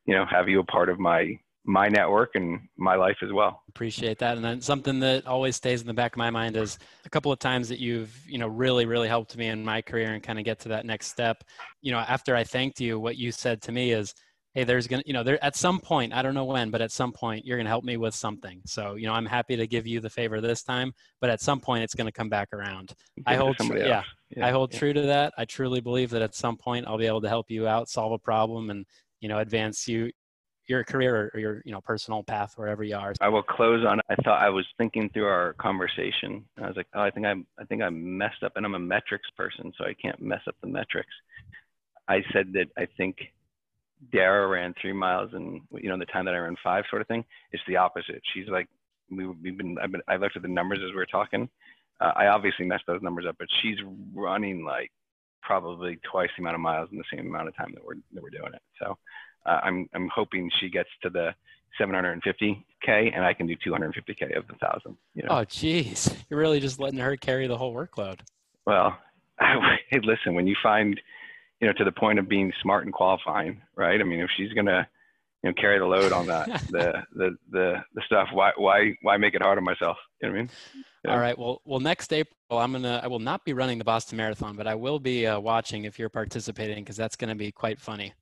you 0.05 0.15
know 0.15 0.27
have 0.31 0.49
you 0.49 0.61
a 0.61 0.65
part 0.65 0.89
of 0.89 0.99
my 0.99 1.39
my 1.65 1.89
network 1.89 2.31
and 2.35 2.61
my 2.77 2.95
life 2.95 3.19
as 3.23 3.33
well. 3.33 3.63
Appreciate 3.69 4.19
that. 4.19 4.37
And 4.37 4.45
then 4.45 4.61
something 4.61 5.01
that 5.01 5.27
always 5.27 5.57
stays 5.57 5.81
in 5.81 5.87
the 5.87 5.95
back 5.95 6.13
of 6.13 6.19
my 6.19 6.31
mind 6.31 6.57
is 6.57 6.79
a 7.05 7.11
couple 7.11 7.31
of 7.31 7.39
times 7.39 7.69
that 7.69 7.79
you've, 7.79 8.17
you 8.27 8.39
know, 8.39 8.49
really, 8.49 8.87
really 8.87 9.09
helped 9.09 9.37
me 9.37 9.49
in 9.49 9.65
my 9.65 9.83
career 9.83 10.13
and 10.13 10.23
kind 10.23 10.39
of 10.39 10.45
get 10.45 10.59
to 10.61 10.71
that 10.71 10.87
next 10.87 11.09
step. 11.09 11.45
You 11.83 11.93
know, 11.93 11.99
after 11.99 12.35
I 12.35 12.45
thanked 12.45 12.81
you, 12.81 12.99
what 12.99 13.17
you 13.17 13.31
said 13.31 13.61
to 13.63 13.73
me 13.73 13.93
is, 13.93 14.15
Hey, 14.55 14.65
there's 14.65 14.89
going 14.89 15.01
to, 15.01 15.07
you 15.07 15.13
know, 15.13 15.23
there 15.23 15.43
at 15.45 15.55
some 15.55 15.79
point, 15.79 16.13
I 16.13 16.23
don't 16.23 16.35
know 16.35 16.45
when, 16.45 16.71
but 16.71 16.83
at 16.83 16.91
some 16.91 17.13
point 17.13 17.47
you're 17.47 17.57
going 17.57 17.67
to 17.67 17.71
help 17.71 17.85
me 17.85 17.97
with 17.97 18.17
something. 18.17 18.61
So, 18.67 18.97
you 18.97 19.07
know, 19.07 19.13
I'm 19.13 19.27
happy 19.27 19.55
to 19.55 19.65
give 19.69 19.87
you 19.87 20.01
the 20.01 20.11
favor 20.11 20.41
this 20.41 20.65
time, 20.65 20.93
but 21.21 21.31
at 21.31 21.41
some 21.41 21.61
point 21.61 21.85
it's 21.85 21.95
going 21.95 22.09
to 22.09 22.13
come 22.13 22.29
back 22.29 22.49
around. 22.53 22.93
I 23.27 23.37
hold, 23.37 23.59
tr- 23.59 23.77
yeah, 23.77 24.03
yeah, 24.37 24.45
I 24.45 24.51
hold 24.51 24.73
yeah. 24.73 24.79
true 24.81 24.93
to 24.93 25.03
that. 25.03 25.35
I 25.39 25.45
truly 25.45 25.81
believe 25.81 26.11
that 26.11 26.23
at 26.23 26.35
some 26.35 26.57
point 26.57 26.89
I'll 26.89 26.99
be 26.99 27.07
able 27.07 27.21
to 27.21 27.29
help 27.29 27.49
you 27.49 27.69
out, 27.69 27.89
solve 27.89 28.11
a 28.11 28.19
problem 28.19 28.71
and, 28.71 28.85
you 29.21 29.29
know, 29.29 29.39
advance 29.39 29.87
you, 29.87 30.11
your 30.71 30.85
career 30.85 31.31
or 31.35 31.41
your 31.41 31.63
you 31.65 31.73
know 31.73 31.81
personal 31.81 32.23
path 32.23 32.55
wherever 32.57 32.83
you 32.85 32.97
are. 32.97 33.13
I 33.21 33.29
will 33.29 33.43
close 33.43 33.85
on. 33.85 34.01
I 34.09 34.15
thought 34.23 34.41
I 34.41 34.49
was 34.49 34.65
thinking 34.79 35.11
through 35.11 35.27
our 35.27 35.55
conversation. 35.55 36.45
I 36.63 36.69
was 36.69 36.77
like, 36.77 36.87
oh, 36.95 37.03
I 37.03 37.11
think 37.11 37.27
I'm 37.27 37.47
I 37.59 37.65
think 37.65 37.83
I 37.83 37.91
messed 37.91 38.43
up, 38.43 38.53
and 38.57 38.65
I'm 38.65 38.75
a 38.75 38.79
metrics 38.79 39.29
person, 39.37 39.73
so 39.77 39.85
I 39.85 39.95
can't 39.95 40.21
mess 40.21 40.41
up 40.47 40.55
the 40.63 40.69
metrics. 40.69 41.13
I 42.09 42.23
said 42.33 42.53
that 42.55 42.69
I 42.79 42.87
think 42.97 43.19
Dara 44.13 44.47
ran 44.47 44.75
three 44.81 44.93
miles 44.93 45.31
and 45.35 45.61
you 45.73 45.89
know 45.89 45.99
the 45.99 46.07
time 46.07 46.25
that 46.25 46.35
I 46.35 46.39
ran 46.39 46.57
five, 46.63 46.85
sort 46.89 47.03
of 47.03 47.09
thing. 47.09 47.25
It's 47.53 47.63
the 47.67 47.77
opposite. 47.77 48.23
She's 48.33 48.49
like, 48.49 48.69
we, 49.11 49.25
have 49.25 49.43
been 49.43 49.77
I've 49.83 49.93
been 49.93 50.03
I 50.09 50.17
looked 50.17 50.37
at 50.37 50.43
the 50.43 50.49
numbers 50.49 50.79
as 50.85 50.91
we 50.91 50.97
were 50.97 51.07
talking. 51.07 51.49
Uh, 52.01 52.13
I 52.17 52.29
obviously 52.29 52.65
messed 52.65 52.85
those 52.87 53.03
numbers 53.03 53.27
up, 53.29 53.37
but 53.39 53.49
she's 53.61 53.77
running 54.15 54.65
like 54.65 54.91
probably 55.43 55.99
twice 56.11 56.31
the 56.37 56.43
amount 56.43 56.55
of 56.55 56.61
miles 56.61 56.89
in 56.93 56.99
the 56.99 57.05
same 57.13 57.27
amount 57.27 57.49
of 57.49 57.57
time 57.57 57.73
that 57.75 57.85
we're 57.85 57.97
that 58.13 58.23
we're 58.23 58.31
doing 58.31 58.55
it. 58.55 58.63
So 58.81 58.97
uh, 59.47 59.61
I'm 59.63 59.89
I'm 59.95 60.09
hoping 60.15 60.51
she 60.61 60.69
gets 60.69 60.89
to 61.03 61.11
the 61.11 61.35
750k 61.81 63.15
and 63.15 63.25
I 63.25 63.33
can 63.33 63.47
do 63.47 63.57
250k 63.57 64.37
of 64.37 64.47
the 64.49 64.55
thousand. 64.61 64.97
You 65.15 65.23
know? 65.23 65.29
Oh, 65.31 65.45
geez, 65.45 66.15
you're 66.29 66.39
really 66.39 66.61
just 66.61 66.81
letting 66.81 66.99
her 66.99 67.17
carry 67.17 67.47
the 67.47 67.57
whole 67.57 67.75
workload. 67.75 68.21
Well, 68.67 68.97
hey, 69.41 70.01
listen, 70.03 70.35
when 70.35 70.47
you 70.47 70.57
find, 70.63 71.01
you 71.61 71.67
know, 71.67 71.73
to 71.75 71.85
the 71.85 71.93
point 71.93 72.19
of 72.19 72.29
being 72.29 72.53
smart 72.63 72.85
and 72.85 72.93
qualifying, 72.93 73.61
right? 73.77 74.01
I 74.01 74.05
mean, 74.05 74.21
if 74.21 74.31
she's 74.37 74.53
gonna, 74.53 74.87
you 75.43 75.51
know, 75.51 75.55
carry 75.55 75.79
the 75.79 75.87
load 75.87 76.13
on 76.13 76.27
that, 76.27 76.47
the, 76.71 76.93
the 77.15 77.37
the 77.51 77.75
the 77.95 78.03
stuff, 78.07 78.29
why 78.33 78.53
why 78.57 78.95
why 79.03 79.17
make 79.17 79.35
it 79.35 79.43
hard 79.43 79.59
on 79.59 79.65
myself? 79.65 79.97
You 80.21 80.29
know 80.29 80.33
what 80.33 80.39
I 80.39 80.43
mean? 80.43 80.51
Yeah. 81.05 81.13
All 81.13 81.19
right. 81.19 81.39
Well, 81.39 81.63
well, 81.65 81.81
next 81.81 82.13
April, 82.13 82.37
I'm 82.51 82.73
gonna. 82.73 83.01
I 83.03 83.07
will 83.07 83.19
not 83.19 83.45
be 83.45 83.53
running 83.53 83.79
the 83.79 83.85
Boston 83.85 84.19
Marathon, 84.19 84.57
but 84.57 84.67
I 84.67 84.75
will 84.75 84.99
be 84.99 85.27
uh, 85.27 85.41
watching 85.41 85.85
if 85.85 85.99
you're 85.99 86.11
participating 86.11 86.85
because 86.85 86.97
that's 86.97 87.17
gonna 87.17 87.35
be 87.35 87.51
quite 87.51 87.81
funny. 87.81 88.13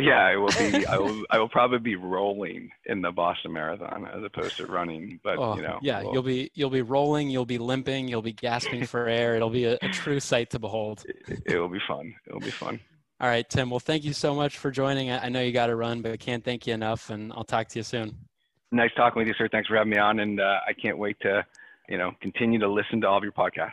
Yeah, 0.00 0.18
I 0.26 0.36
will 0.36 0.48
be. 0.48 0.86
I 0.86 0.96
will. 0.98 1.24
I 1.30 1.38
will 1.38 1.48
probably 1.48 1.78
be 1.78 1.96
rolling 1.96 2.70
in 2.86 3.02
the 3.02 3.10
Boston 3.10 3.52
Marathon 3.52 4.06
as 4.06 4.22
opposed 4.22 4.56
to 4.58 4.66
running. 4.66 5.20
But 5.22 5.38
oh, 5.38 5.56
you 5.56 5.62
know, 5.62 5.78
yeah, 5.82 6.02
we'll, 6.02 6.14
you'll 6.14 6.22
be 6.22 6.50
you'll 6.54 6.70
be 6.70 6.82
rolling. 6.82 7.30
You'll 7.30 7.46
be 7.46 7.58
limping. 7.58 8.08
You'll 8.08 8.22
be 8.22 8.32
gasping 8.32 8.86
for 8.86 9.08
air. 9.08 9.36
It'll 9.36 9.50
be 9.50 9.64
a, 9.64 9.78
a 9.82 9.88
true 9.88 10.20
sight 10.20 10.50
to 10.50 10.58
behold. 10.58 11.04
It, 11.06 11.42
it, 11.46 11.58
will 11.58 11.68
be 11.68 11.80
fun. 11.86 12.14
It'll 12.26 12.40
be 12.40 12.50
fun. 12.50 12.80
All 13.20 13.28
right, 13.28 13.48
Tim. 13.48 13.70
Well, 13.70 13.80
thank 13.80 14.04
you 14.04 14.12
so 14.12 14.34
much 14.34 14.58
for 14.58 14.70
joining. 14.70 15.10
I 15.10 15.28
know 15.28 15.40
you 15.40 15.50
got 15.50 15.66
to 15.66 15.76
run, 15.76 16.02
but 16.02 16.12
I 16.12 16.16
can't 16.16 16.44
thank 16.44 16.66
you 16.68 16.74
enough. 16.74 17.10
And 17.10 17.32
I'll 17.32 17.44
talk 17.44 17.68
to 17.68 17.78
you 17.78 17.82
soon. 17.82 18.16
Nice 18.70 18.90
talking 18.96 19.18
with 19.18 19.26
you, 19.26 19.34
sir. 19.36 19.48
Thanks 19.50 19.68
for 19.68 19.76
having 19.76 19.90
me 19.90 19.98
on, 19.98 20.20
and 20.20 20.40
uh, 20.40 20.58
I 20.68 20.72
can't 20.72 20.98
wait 20.98 21.18
to 21.20 21.44
you 21.88 21.98
know 21.98 22.12
continue 22.20 22.60
to 22.60 22.68
listen 22.68 23.00
to 23.00 23.08
all 23.08 23.18
of 23.18 23.24
your 23.24 23.32
podcasts. 23.32 23.72